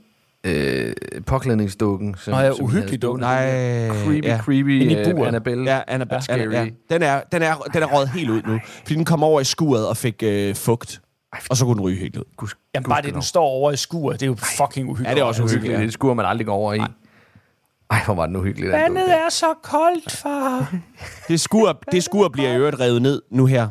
[0.45, 0.93] øh,
[1.27, 2.15] påklædningsdukken.
[2.19, 3.21] Som, Nå ja, som uhyggelig dukke.
[3.21, 4.39] Nej, Creepy, ja.
[4.39, 5.27] creepy Inde i øh.
[5.27, 5.65] Annabelle.
[5.71, 6.23] Ja, Annabelle.
[6.29, 6.61] Ja, Anna, ja.
[6.61, 6.71] scary.
[6.91, 8.61] Den, er, den, er, den er røget helt ud nu.
[8.79, 11.01] Fordi den kom over i skuret og fik øh, fugt.
[11.51, 12.23] Og så kunne den ryge helt ud.
[12.37, 15.09] Gud, Jamen bare det, den står over i skuret, det er jo fucking uhyggeligt.
[15.11, 15.79] Ja, det er også uhyggeligt.
[15.79, 16.81] Det skulle man aldrig gå over i.
[17.91, 18.65] Ej, hvor var den uhyggelig.
[18.65, 20.75] den Vandet er så koldt, far.
[21.29, 23.69] Det skur, det skur bliver i øvrigt revet ned nu her.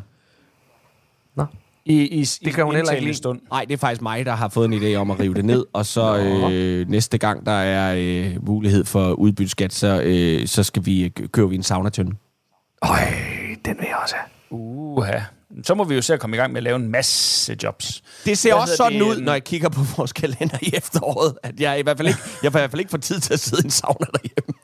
[1.36, 1.46] Nå.
[1.84, 3.14] I, i, Det kan hun heller ikke lide.
[3.16, 3.40] stund.
[3.50, 5.64] Nej, det er faktisk mig, der har fået en idé om at rive det ned.
[5.72, 6.16] Og så
[6.52, 11.10] øh, næste gang, der er øh, mulighed for udbyteskat, så, øh, så skal vi øh,
[11.32, 12.16] købe vi en saunatønde.
[12.82, 12.98] Øj,
[13.64, 14.28] den vil jeg også have.
[14.50, 15.18] Uha.
[15.62, 18.02] Så må vi jo se at komme i gang med at lave en masse jobs.
[18.24, 20.70] Det ser Hvad også sådan det, ud, øhm, når jeg kigger på vores kalender i
[20.76, 23.20] efteråret, at jeg i hvert fald ikke, jeg får i hvert fald ikke får tid
[23.20, 24.54] til at sidde i en sauna derhjemme.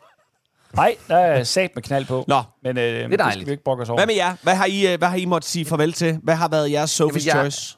[0.75, 2.25] Nej, der er sat med knald på.
[2.29, 2.43] Nå.
[2.63, 3.35] Men øh, det, det dejligt.
[3.41, 3.99] skal vi ikke brokke os over.
[3.99, 4.37] Hvad med jer?
[4.43, 6.19] Hvad har I, øh, hvad har I måttet sige farvel til?
[6.23, 7.77] Hvad har været jeres Sophie's Jamen, jeg- Choice?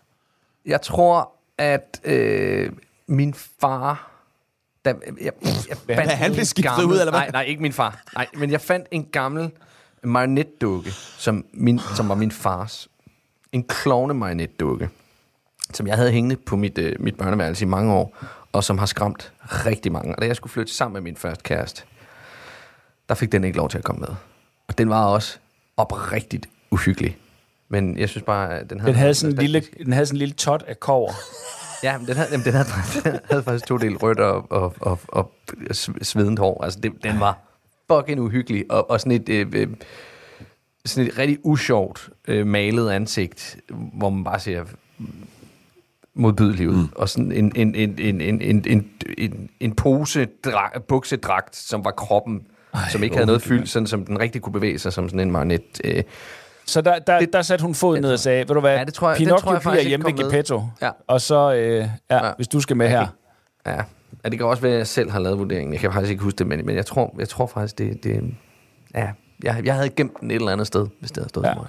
[0.67, 2.71] Jeg tror, at øh,
[3.09, 4.09] min far...
[4.85, 5.33] Da, jeg,
[5.69, 7.21] jeg Hvad, fandt han blev skiftet gammel- ud, eller hvad?
[7.21, 8.03] Nej, nej, ikke min far.
[8.15, 9.51] Nej, men jeg fandt en gammel
[10.05, 12.89] marionetdukke, som, min, som var min fars.
[13.53, 14.89] En klovne marionetdukke,
[15.73, 18.17] som jeg havde hængende på mit, øh, mit børneværelse i mange år,
[18.53, 20.15] og som har skræmt rigtig mange.
[20.15, 21.83] Og da jeg skulle flytte sammen med min første kæreste,
[23.09, 24.15] der fik den ikke lov til at komme med.
[24.69, 25.39] Og den var også
[25.77, 27.17] oprigtigt uhyggelig.
[27.69, 28.93] Men jeg synes bare, at den havde...
[28.93, 31.13] Den havde sådan en lille, den havde sådan en lille tot af kover.
[31.83, 32.69] Ja, men den havde, jamen, den havde,
[33.05, 35.33] den havde faktisk to del rødt og, og, og, og
[36.03, 36.65] svedent hår.
[36.65, 37.39] Altså, det, den var
[37.91, 38.65] fucking uhyggelig.
[38.71, 39.29] Og, og sådan et...
[39.29, 39.69] Øh, øh,
[40.87, 43.57] sådan et rigtig usjovt øh, malet ansigt,
[43.93, 44.65] hvor man bare ser
[46.15, 46.75] modbydelig ud.
[46.75, 46.89] Mm.
[46.97, 51.85] Og sådan en, en, en, en, en, en, en, en, en pose dra- buksedragt, som
[51.85, 52.43] var kroppen,
[52.75, 55.21] Ej, som ikke havde noget fyldt, sådan som den rigtig kunne bevæge sig som sådan
[55.21, 55.81] en marionet.
[55.85, 56.03] Øh,
[56.67, 58.85] Så der, der, Det- der satte hun foden ned og sagde, ved du hvad, Ja,
[58.85, 60.13] det tror jeg- det Pinocchio tror jeg bliver hjemme ved.
[60.25, 60.63] Geppetto.
[60.83, 60.91] Ja.
[61.07, 62.27] Og så, øh, ja, Ja.
[62.27, 63.07] ja, hvis du skal med her.
[63.67, 63.73] Ja,
[64.25, 65.73] ja det kan også være, at jeg selv har lavet vurderingen.
[65.73, 68.05] Jeg kan faktisk ikke huske det, men, men jeg, tror, jeg tror faktisk, det...
[68.05, 68.35] det
[68.95, 69.11] ja,
[69.45, 71.53] jeg, jeg havde gemt den et eller andet sted, hvis det havde stået Ja.
[71.53, 71.69] for mig.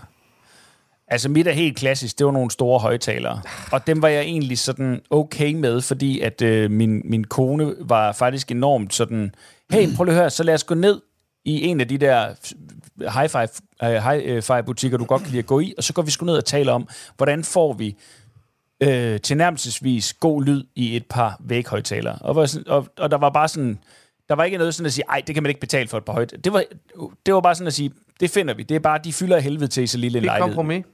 [1.08, 3.42] Altså mit er helt klassisk, det var nogle store højtalere.
[3.72, 8.12] Og dem var jeg egentlig sådan okay med, fordi at øh, min, min kone var
[8.12, 9.36] faktisk enormt sådan,
[9.72, 11.02] hey, prøv lige at høre, så lad os gå ned
[11.46, 12.28] i en af de der
[13.00, 16.12] hi-fi, øh, hi-fi butikker, du godt kan lide at gå i, og så går vi
[16.12, 17.98] sgu ned og taler om, hvordan får vi
[18.84, 22.18] øh, tilnærmelsesvis god lyd i et par væghøjtalere.
[22.22, 23.80] Og, og, og der var bare sådan,
[24.34, 26.06] der var ikke noget sådan at sige, ej, det kan man ikke betale for et
[26.06, 26.34] par højt.
[26.44, 26.64] Det var,
[27.26, 28.64] det var bare sådan at sige, det finder vi.
[28.64, 30.40] Det er bare, de fylder af helvede til i så lille en Det er et
[30.40, 30.56] lejlighed.
[30.56, 30.86] kompromis.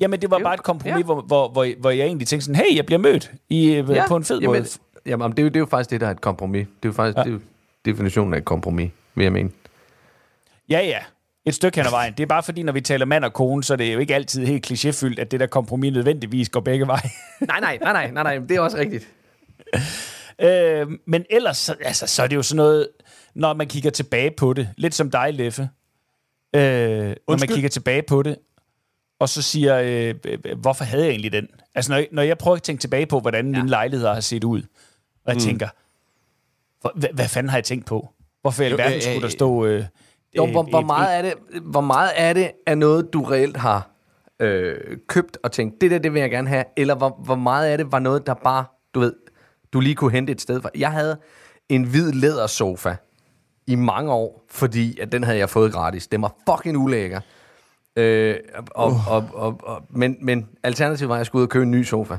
[0.00, 1.04] Jamen, det var Jo, bare et kompromis, ja.
[1.04, 4.16] hvor, hvor, hvor, hvor jeg egentlig tænkte sådan, hey, jeg bliver mødt i, ja, på
[4.16, 4.68] en fed jamen, måde.
[5.06, 6.66] Jamen, det er, jo, det er jo faktisk det, der er et kompromis.
[6.66, 7.22] Det er jo faktisk ja.
[7.22, 7.40] det er jo
[7.84, 9.50] definitionen af et kompromis, vil jeg mene.
[10.68, 10.98] Ja, ja.
[11.44, 12.12] Et stykke hen ad vejen.
[12.16, 14.14] Det er bare fordi, når vi taler mand og kone, så er det jo ikke
[14.14, 17.00] altid helt klichéfyldt, at det der kompromis nødvendigvis går begge veje.
[17.40, 19.08] Nej, nej, nej, nej, nej, nej, det er også rigtigt.
[20.42, 22.88] Øh, men ellers, så, altså, så er det jo sådan noget,
[23.34, 25.68] når man kigger tilbage på det, lidt som dig, Leffe.
[26.56, 26.60] Øh,
[27.28, 28.36] når man kigger tilbage på det,
[29.20, 31.48] og så siger, øh, øh, hvorfor havde jeg egentlig den?
[31.74, 33.58] Altså, når jeg, når jeg prøver at tænke tilbage på, hvordan ja.
[33.58, 34.62] mine lejligheder har set ud,
[35.24, 35.40] og jeg mm.
[35.40, 35.68] tænker,
[36.98, 38.08] hvad, hvad fanden har jeg tænkt på?
[38.40, 39.64] Hvorfor i alverden øh, skulle der øh, stå...
[39.64, 39.84] Øh,
[40.36, 43.56] Jo, hvor, hvor, et- meget er det, hvor meget er det af noget, du reelt
[43.56, 43.90] har
[44.40, 44.76] øh,
[45.08, 47.78] købt og tænkt, det der, det vil jeg gerne have, eller hvor, hvor meget af
[47.78, 48.64] det var noget, der bare,
[48.94, 49.12] du ved,
[49.72, 50.70] du lige kunne hente et sted fra.
[50.78, 51.16] Jeg havde
[51.68, 52.94] en hvid lædersofa
[53.66, 56.06] i mange år, fordi at den havde jeg fået gratis.
[56.06, 57.20] Den var fucking ulækker.
[57.96, 58.36] Øh,
[58.70, 59.12] og, uh.
[59.12, 61.82] og, og, og, men, men alternativet var, at jeg skulle ud og købe en ny
[61.82, 62.16] sofa.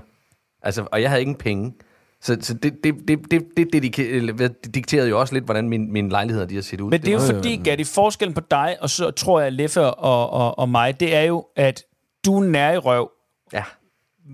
[0.62, 1.74] Altså, og jeg havde ingen penge.
[2.22, 5.91] Så, så det, det, det, det, det, det, det dikterede jo også lidt, hvordan min,
[5.93, 6.89] mine lejligheder de har set ud.
[6.89, 9.82] Men det er jo var- fordi, Gatti, forskellen på dig, og så tror jeg, Leffe
[9.82, 11.84] og, og, og mig, det er jo, at
[12.26, 13.12] du er nær i røv,
[13.54, 13.64] Ja.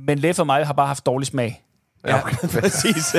[0.06, 1.64] men Leffe og mig har bare haft dårlig smag.
[2.08, 2.22] Ja,
[2.60, 3.06] Præcis.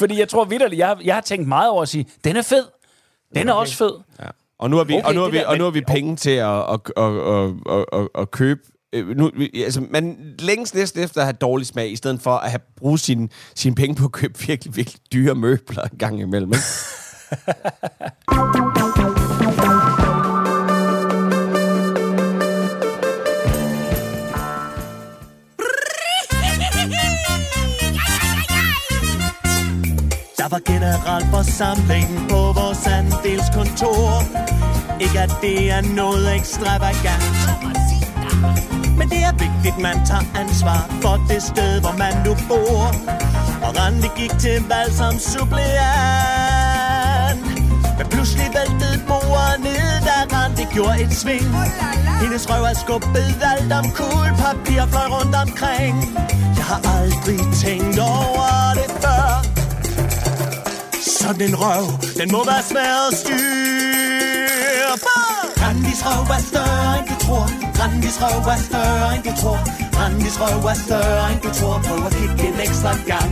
[0.00, 2.64] Fordi jeg tror vidderligt, jeg, jeg har tænkt meget over at sige, den er fed.
[3.34, 3.90] Den er også fed.
[4.58, 6.16] Og nu har vi, Okay, og nu har vi, der, og nu har vi penge
[6.16, 8.60] til at, at, at, at, at, at, at købe
[8.92, 12.50] øh, nu, altså, man længes næsten efter at have dårlig smag, i stedet for at
[12.50, 16.52] have bruge sine sin penge på at købe virkelig, virkelig dyre møbler en gang imellem.
[16.52, 16.64] Ikke?
[30.50, 34.22] var generalforsamling på vores andelskontor.
[35.00, 37.36] Ikke at det er noget ekstravagant.
[38.98, 42.84] Men det er vigtigt, man tager ansvar for det sted, hvor man nu bor.
[43.66, 45.70] Og Randi gik til valg som suppleant.
[47.98, 51.48] Men pludselig væltede bordet ned, da Randi gjorde gjorde et sving
[52.22, 55.96] Hendes røv er skubbet alt om kul Papir fløj rundt omkring
[56.56, 59.59] Jeg har aldrig tænkt over det før
[61.20, 61.84] sådan en røv,
[62.18, 64.92] den må være svær at styre.
[65.06, 65.16] På
[65.62, 67.46] Randis røv er større end du tror.
[67.80, 69.60] Randis røv er større end du tror.
[69.98, 71.76] Randis røv er større end du tror.
[71.86, 73.30] Prøv at kigge en ekstra gang.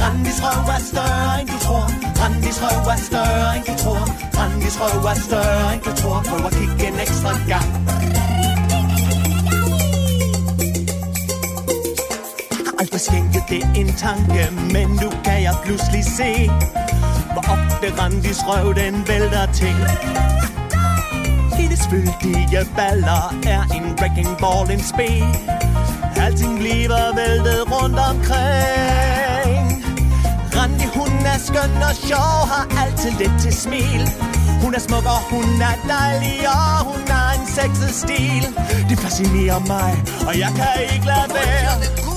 [0.00, 1.86] Randis røv er større end du tror.
[2.20, 4.02] Randis røv er større end du tror.
[4.38, 6.18] Randis røv er større end du tror.
[6.28, 7.68] Prøv at kigge en ekstra gang.
[12.78, 16.50] Aldrig skænket det en tanke Men nu kan jeg pludselig se
[17.32, 19.76] Hvor ofte Randis røv den vælter til
[21.58, 25.10] hendes fyldige baller er en wrecking ball, in spe.
[26.24, 29.66] Alting bliver væltet rundt omkring.
[30.56, 34.02] Randi, hun er skøn og sjov, har altid lidt til smil.
[34.62, 38.44] Hun er smuk og hun er dejlig, og hun har en sexet stil.
[38.88, 39.90] Det fascinerer mig,
[40.28, 42.07] og jeg kan ikke lade være.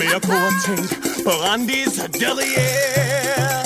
[0.00, 0.90] Jeg kunne have tænkt
[1.26, 3.60] på Randis derrière.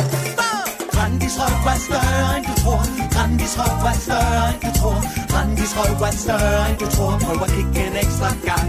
[0.99, 2.83] Randis røv er større end du tror.
[3.17, 4.99] Randis røv er større end du tror.
[5.35, 7.13] Randis røv er større end du tror.
[7.25, 8.69] Prøv at kigge en ekstra gang.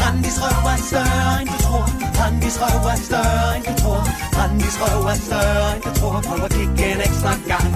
[0.00, 1.86] Randis røv er større end du tror.
[2.20, 4.02] Randis røv er større end du tror.
[4.38, 6.16] Randis røv er større end du tror.
[6.26, 7.70] Prøv at kigge en ekstra gang.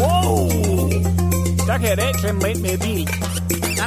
[0.00, 0.48] Wow!
[1.68, 3.25] Der kan jeg da ikke klemme mig ind med bil.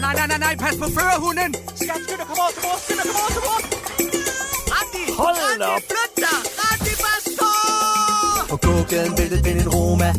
[0.10, 1.54] Nej, nej, nej, nej, pas på førerhunden!
[1.76, 3.60] Skat, skynd dig, kom over til mor, skynd dig, kom over til mor
[4.74, 5.04] Randi!
[5.22, 5.82] Hold Randi, op.
[5.92, 6.38] flyt dig!
[6.60, 7.52] Randi, bare stå!
[8.52, 10.10] På gågaden væltede den en Roma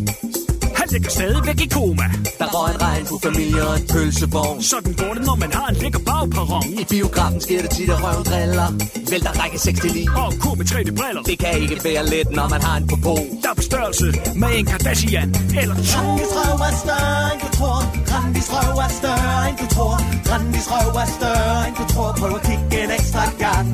[0.90, 2.06] Han ligger stadigvæk i koma.
[2.38, 6.02] Der røg en regnbuefamilie og en pølsevogn Sådan går det, når man har en lækker
[6.10, 6.66] bagperron.
[6.82, 8.68] I biografen sker det tit, at røven driller
[9.10, 11.22] Vælter række 6 til 9 Og kur med 3D-briller.
[11.30, 14.06] Det kan ikke være let, når man har en popo Der er på størrelse
[14.42, 15.28] med en Kardashian
[15.62, 15.98] eller to.
[15.98, 17.78] Randis røv er større end du tror
[18.12, 19.94] Randis røv er større end du tror
[20.30, 23.66] Randis røv er større end du tror Prøv at kigge en ekstra gang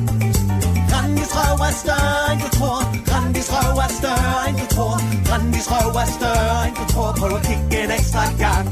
[0.97, 2.79] Randis røv er større end du tror
[3.11, 4.95] Randis røv er større end du tror
[5.31, 8.67] Randis røv er større end du tror Prøv at kigge en ekstra gang.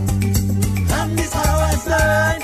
[0.91, 2.34] Randis røv er større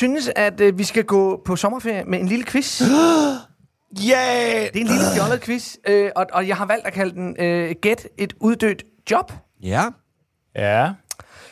[0.00, 2.82] synes, at øh, vi skal gå på sommerferie med en lille quiz.
[4.08, 4.60] Yeah!
[4.72, 7.36] Det er en lille fjollet quiz, øh, og, og jeg har valgt at kalde den
[7.38, 9.32] øh, Gæt et uddødt job.
[9.62, 9.84] Ja.
[10.56, 10.90] Ja.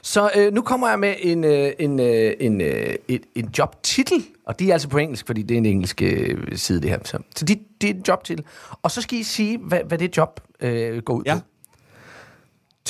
[0.03, 4.25] Så øh, nu kommer jeg med en, øh, en, øh, en, øh, et, en jobtitel,
[4.47, 6.99] og de er altså på engelsk, fordi det er en engelsk øh, side, det her.
[7.05, 8.45] Så, så de, det er en jobtitel.
[8.83, 11.35] Og så skal I sige, hvad, hvad det job øh, går ud Ja.
[11.35, 11.41] på.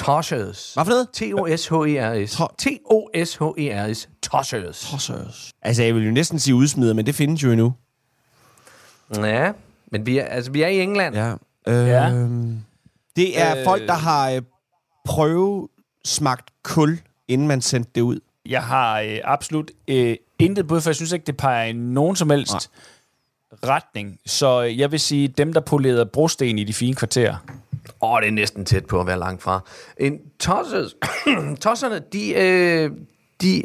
[0.04, 0.74] Tossers.
[0.74, 1.08] Hvad for noget?
[1.12, 2.32] T-O-S-H-E-R-S.
[2.36, 4.08] To- T-O-S-H-E-R-S.
[4.22, 4.80] Tossers.
[4.90, 5.50] Tossers.
[5.62, 7.74] Altså, jeg vil jo næsten sige udsmider, men det findes jo endnu.
[9.16, 9.52] Ja,
[9.92, 11.14] men vi er, altså, vi er i England.
[11.16, 11.30] Ja.
[11.66, 12.10] Øh, Ja.
[13.16, 13.64] Det er Øh.
[13.64, 14.42] folk, der har øh,
[15.04, 15.68] prøvet
[16.04, 18.20] smagt kul, inden man sendte det ud.
[18.46, 22.16] Jeg har øh, absolut øh, intet bud, for jeg synes ikke, det peger i nogen
[22.16, 22.60] som helst Nej.
[23.76, 24.18] retning.
[24.26, 27.36] Så øh, jeg vil sige, dem, der polerede brosten i de fine kvarterer.
[28.02, 29.60] Åh, oh, det er næsten tæt på at være langt fra.
[29.96, 30.96] En tosses,
[31.64, 32.90] tosserne, de, øh,
[33.42, 33.62] de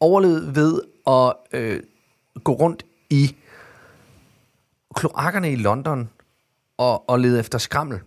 [0.00, 1.80] overlevede ved at øh,
[2.44, 3.36] gå rundt i
[4.94, 6.10] kloakkerne i London
[6.78, 8.00] og, og lede efter skrammel.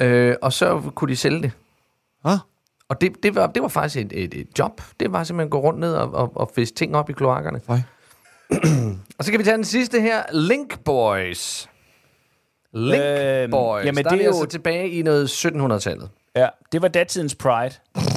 [0.00, 1.52] Øh, og så kunne de sælge det.
[2.24, 2.30] Hå?
[2.88, 4.82] Og det, det, var, det var faktisk et, et, et job.
[5.00, 7.60] Det var simpelthen at gå rundt ned og, og, og fiske ting op i kloakkerne.
[7.68, 7.80] Nej.
[9.18, 10.22] og så kan vi tage den sidste her.
[10.32, 11.69] Link Boys.
[12.72, 13.84] Link Øhm, Boys.
[13.86, 16.10] jamen, Der det er jo- altså tilbage i noget 1700-tallet.
[16.36, 17.74] Ja, det var datidens Pride.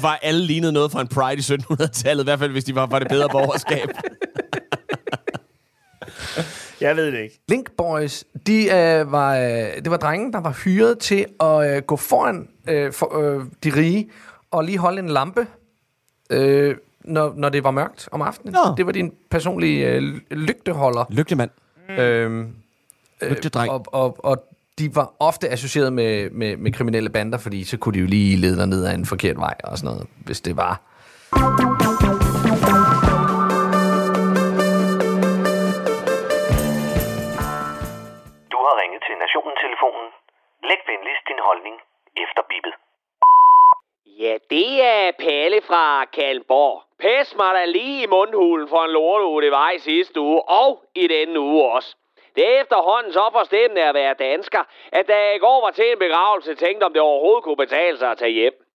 [0.00, 2.74] Fra, at alle lignede noget fra en Pride i 1700-tallet, i hvert fald hvis de
[2.74, 3.88] var fra det bedre borgerskab.
[6.80, 7.40] Jeg ved det ikke.
[7.48, 9.42] Link Boys, de, øh, var, øh,
[9.84, 13.70] det var drenge, der var hyret til at øh, gå foran øh, for, øh, de
[13.76, 14.10] rige
[14.50, 15.46] og lige holde en lampe,
[16.30, 18.52] øh, når, når det var mørkt om aftenen.
[18.54, 18.74] Nå.
[18.76, 21.04] Det var din personlige øh, lygteholder.
[21.10, 21.50] Lygtemand.
[21.88, 22.54] Øhm,
[23.22, 23.70] Lygtedreng.
[23.70, 24.44] og, og, og
[24.78, 28.36] de var ofte associeret med, med, med kriminelle bander, fordi så kunne de jo lige
[28.36, 30.80] lede dig ned ad en forkert vej og sådan noget, hvis det var.
[38.52, 40.06] Du har ringet til Nationen-telefonen.
[40.68, 41.76] Læg venligst din holdning
[42.24, 42.74] efter bippet.
[44.22, 46.85] Ja, det er Palle fra Kalborg.
[47.00, 50.84] Pæs mig da lige i mundhulen for en lorteuge, det var i sidste uge, og
[50.94, 51.96] i denne uge også.
[52.36, 55.92] Det er efterhånden så forstemmende at være dansker, at da jeg i går var til
[55.92, 58.65] en begravelse, tænkte om det overhovedet kunne betale sig at tage hjem.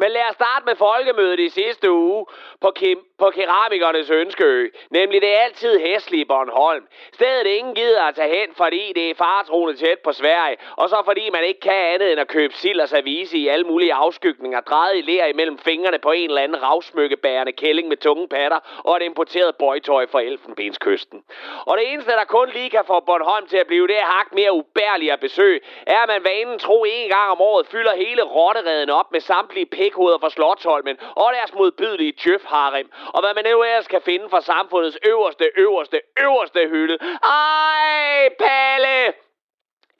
[0.00, 2.26] Men lad os starte med folkemødet i sidste uge
[2.60, 6.86] på, Kim, på keramikernes ønskeø, nemlig det altid hæslige Bornholm.
[7.12, 11.02] Stedet ingen gider at tage hen, fordi det er fartroende tæt på Sverige, og så
[11.04, 14.60] fordi man ikke kan andet end at købe sild og service i alle mulige afskygninger,
[14.60, 18.96] drejet i lær imellem fingrene på en eller anden ravsmykkebærende kælling med tunge patter og
[18.96, 21.22] et importeret bøjtøj fra Elfenbenskysten.
[21.66, 24.52] Og det eneste, der kun lige kan få Bornholm til at blive det hak mere
[24.52, 28.90] ubærligt at besøge, er, at man vanen tro en gang om året fylder hele rottereden
[28.90, 33.88] op med samtlige pikhoveder fra Slottholmen og deres modbydelige tjøfharem, og hvad man nu ellers
[33.88, 36.98] kan finde fra samfundets øverste, øverste, øverste hylde.
[37.22, 39.27] Ej, Palle!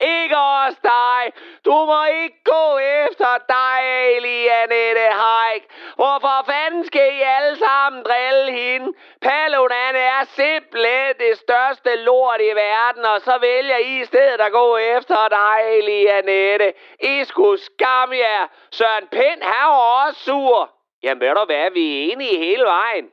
[0.01, 1.33] Ikke os dig.
[1.65, 3.79] Du må ikke gå efter dig,
[4.17, 5.63] Elianette Haik.
[5.95, 8.93] Hvorfor fanden skal I alle sammen drille hende?
[9.21, 14.51] Paludan er simpelthen det største lort i verden, og så vælger I i stedet at
[14.51, 16.73] gå efter dig, Elianette.
[16.99, 18.47] I skulle skamme jer.
[18.71, 20.69] Søren Pind, han var også sur.
[21.03, 23.09] Jamen ved du hvad, vi er enige hele vejen.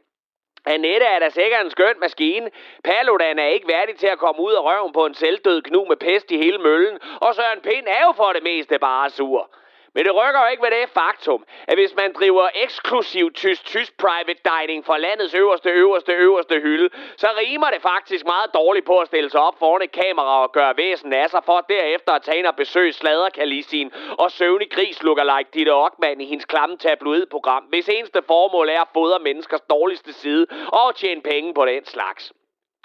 [0.66, 2.50] Annette er da sikkert en skøn maskine.
[2.84, 5.96] Paludan er ikke værdig til at komme ud af røven på en selvdød knu med
[5.96, 6.98] pest i hele møllen.
[7.20, 9.50] Og Søren Pind er jo for det meste bare sur.
[9.96, 14.40] Men det rykker jo ikke ved det faktum, at hvis man driver eksklusiv tysk-tysk private
[14.50, 19.06] dining fra landets øverste, øverste, øverste hylde, så rimer det faktisk meget dårligt på at
[19.06, 22.38] stille sig op foran et kamera og gøre væsen af sig, for derefter at tage
[22.38, 27.88] ind og besøge sladerkalisien og søvnig gris like Ditte Ockmann i hendes klamme tabloidprogram, hvis
[27.88, 32.32] eneste formål er at fodre menneskers dårligste side og tjene penge på den slags.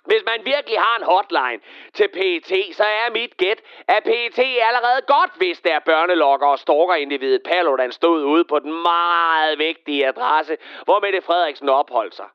[0.05, 1.61] Hvis man virkelig har en hotline
[1.93, 7.41] til PET, så er mit gæt, at PET allerede godt vidste, at børnelokker og stalkerindividet
[7.43, 12.29] Paludan stod ude på den meget vigtige adresse, hvor Mette Frederiksen opholdt sig.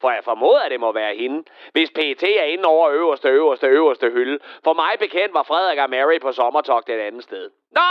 [0.00, 3.66] For jeg formoder, at det må være hende, hvis PET er inde over øverste, øverste,
[3.66, 4.38] øverste hylde.
[4.64, 7.50] For mig bekendt var Frederik og Mary på sommertog det andet sted.
[7.70, 7.90] Nå!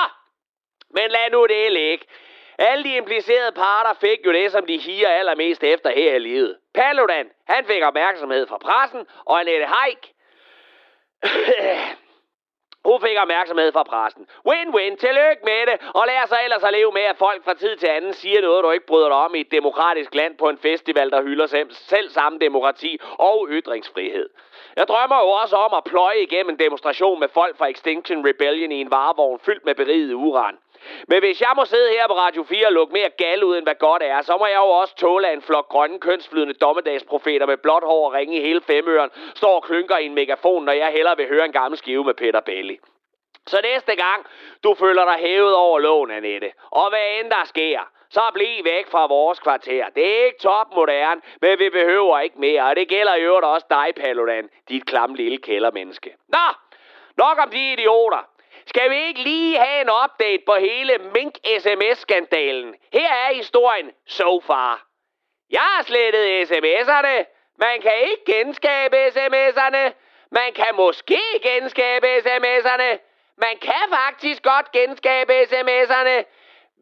[0.90, 2.06] Men lad nu det ligge.
[2.60, 6.58] Alle de implicerede parter fik jo det, som de higer allermest efter her i livet.
[6.74, 10.12] Paludan, han fik opmærksomhed fra pressen, og Annette Heik...
[12.86, 14.28] hun fik opmærksomhed fra pressen.
[14.50, 17.76] Win-win, tillykke med det, og lad så ellers at leve med, at folk fra tid
[17.78, 20.58] til anden siger noget, du ikke bryder dig om i et demokratisk land på en
[20.58, 24.30] festival, der hylder selv, selv samme demokrati og ytringsfrihed.
[24.76, 28.72] Jeg drømmer jo også om at pløje igennem en demonstration med folk fra Extinction Rebellion
[28.72, 30.58] i en varevogn fyldt med beriget uran.
[31.08, 33.66] Men hvis jeg må sidde her på Radio 4 og lukke mere gal ud, end
[33.66, 37.46] hvad godt er, så må jeg jo også tåle, at en flok grønne kønsflydende dommedagsprofeter
[37.46, 40.74] med blåt hår og ringe i hele femøren står og klynker i en megafon, når
[40.74, 42.80] jeg hellere vil høre en gammel skive med Peter Belli.
[43.48, 44.26] Så næste gang,
[44.64, 47.80] du føler dig hævet over lån, Annette, og hvad end der sker,
[48.10, 49.86] så bliv væk fra vores kvarter.
[49.96, 53.68] Det er ikke topmoderne, men vi behøver ikke mere, og det gælder i øvrigt også
[53.70, 56.16] dig, Paludan, dit klamme lille kældermenneske.
[56.28, 56.46] Nå,
[57.18, 58.35] nok om de idioter.
[58.68, 62.76] Skal vi ikke lige have en update på hele Mink-SMS-skandalen?
[62.94, 64.86] Her er historien so far.
[65.50, 67.26] Jeg har slettet sms'erne.
[67.58, 69.94] Man kan ikke genskabe sms'erne.
[70.32, 73.00] Man kan måske genskabe sms'erne.
[73.38, 76.24] Man kan faktisk godt genskabe sms'erne.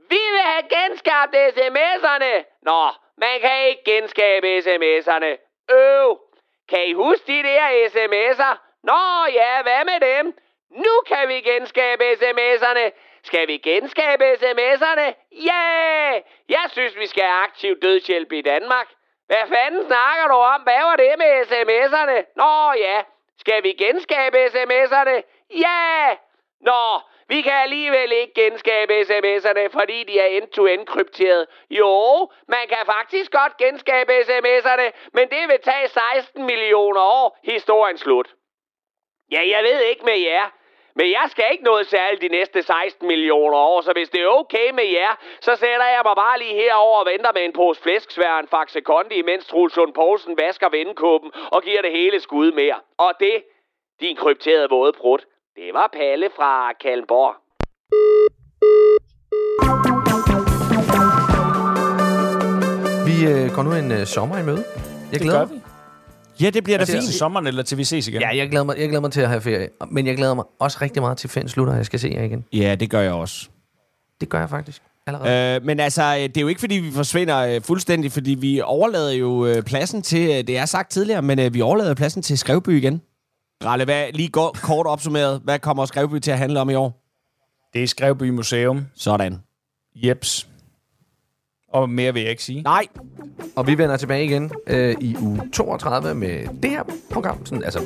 [0.10, 2.34] Vi vil have genskabt sms'erne.
[2.62, 5.32] Nå, man kan ikke genskabe sms'erne.
[5.72, 6.20] Øv.
[6.70, 8.58] Kan I huske de der sms'er?
[8.84, 10.38] Nå ja, hvad med dem?
[10.76, 12.92] Nu kan vi genskabe sms'erne.
[13.24, 15.14] Skal vi genskabe sms'erne?
[15.32, 15.64] Ja!
[16.12, 16.22] Yeah!
[16.50, 18.88] Jeg synes, vi skal have aktiv dødshjælp i Danmark.
[19.28, 20.62] Hvad fanden snakker du om?
[20.62, 22.34] Hvad var det med sms'erne?
[22.36, 23.04] Nå ja,
[23.40, 25.22] skal vi genskabe sms'erne?
[25.50, 26.08] Ja!
[26.08, 26.18] Yeah!
[26.62, 31.48] Nå, vi kan alligevel ikke genskabe sms'erne, fordi de er end-to-end krypteret.
[31.70, 37.38] Jo, man kan faktisk godt genskabe sms'erne, men det vil tage 16 millioner år.
[37.44, 38.36] Historien slut.
[39.32, 40.50] Ja, jeg ved ikke med jer,
[40.96, 44.28] men jeg skal ikke noget særligt de næste 16 millioner år, så hvis det er
[44.28, 47.82] okay med jer, så sætter jeg mig bare lige herover og venter med en pose
[47.82, 52.52] flæsksvær en faxe kondi, mens Truls Lund Poulsen vasker vendekåben og giver det hele skud
[52.52, 52.76] mere.
[52.98, 53.44] Og det,
[54.02, 55.26] din krypterede våde prut,
[55.56, 57.36] det var Palle fra Kalmborg.
[63.08, 64.64] Vi øh, går nu en øh, sommer i møde.
[65.12, 65.56] Jeg Det glæder gør mig.
[65.56, 65.73] vi.
[66.42, 67.06] Ja, det bliver da Altså, fint.
[67.06, 68.22] til sommeren, eller til vi ses igen?
[68.22, 69.70] Ja, jeg glæder, mig, jeg glæder mig til at have ferie.
[69.92, 72.46] Men jeg glæder mig også rigtig meget til ferien slutter, jeg skal se jer igen.
[72.54, 73.48] Ja, det gør jeg også.
[74.22, 75.56] Det gør jeg faktisk allerede.
[75.56, 79.12] Øh, men altså, det er jo ikke, fordi vi forsvinder øh, fuldstændig, fordi vi overlader
[79.12, 82.38] jo øh, pladsen til, øh, det er sagt tidligere, men øh, vi overlader pladsen til
[82.38, 83.02] Skrevby igen.
[83.66, 87.00] Ralle, hvad, lige gå, kort opsummeret, hvad kommer Skrevby til at handle om i år?
[87.74, 88.86] Det er Skrevby Museum.
[88.96, 89.40] Sådan.
[89.96, 90.48] Jeps.
[91.74, 92.62] Og mere vil jeg ikke sige.
[92.62, 92.84] Nej,
[93.56, 97.46] Og vi vender tilbage igen øh, i uge 32 med det her program.
[97.46, 97.80] Sådan, altså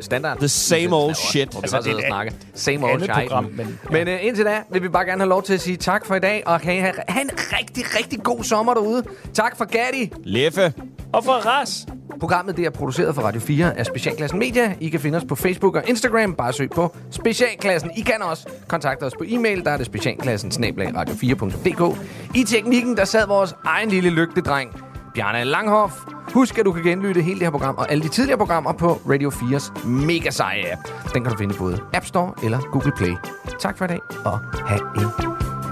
[0.00, 0.38] standard.
[0.38, 1.48] The same old shit.
[1.50, 2.32] Hvor vi Altså, bare sidder det og er snakker.
[2.54, 3.28] Same old andet shit.
[3.28, 5.76] program, men- men øh, indtil da vil vi bare gerne have lov til at sige
[5.76, 6.42] tak for i dag.
[6.46, 9.02] Og kan I have, have en rigtig, rigtig god sommer derude.
[9.34, 10.12] Tak for Gatti.
[10.24, 10.72] Leffe.
[11.12, 11.86] Og for Ras.
[12.20, 14.74] Programmet det er produceret for Radio 4 af Specialklassen Media.
[14.80, 16.34] I kan finde os på Facebook og Instagram.
[16.34, 17.90] Bare søg på Specialklassen.
[17.96, 19.64] I kan også kontakte os på e-mail.
[19.64, 21.98] Der er det specialklassen radio4.dk.
[22.34, 24.84] I teknikken, der sad vores egen lille lygtedreng,
[25.14, 25.94] Bjarne Langhoff.
[26.34, 28.92] Husk, at du kan genlytte hele det her program og alle de tidligere programmer på
[28.92, 31.12] Radio 4's mega seje app.
[31.14, 33.14] Den kan du finde i både App Store eller Google Play.
[33.58, 35.08] Tak for i dag, og have en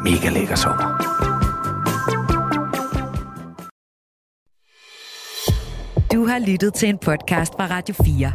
[0.04, 0.84] mega lækker sommer.
[6.12, 8.32] Du har lyttet til en podcast fra Radio 4.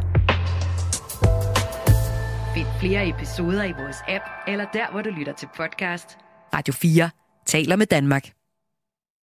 [2.54, 6.18] Find flere episoder i vores app, eller der, hvor du lytter til podcast.
[6.54, 7.10] Radio 4
[7.46, 8.28] taler med Danmark.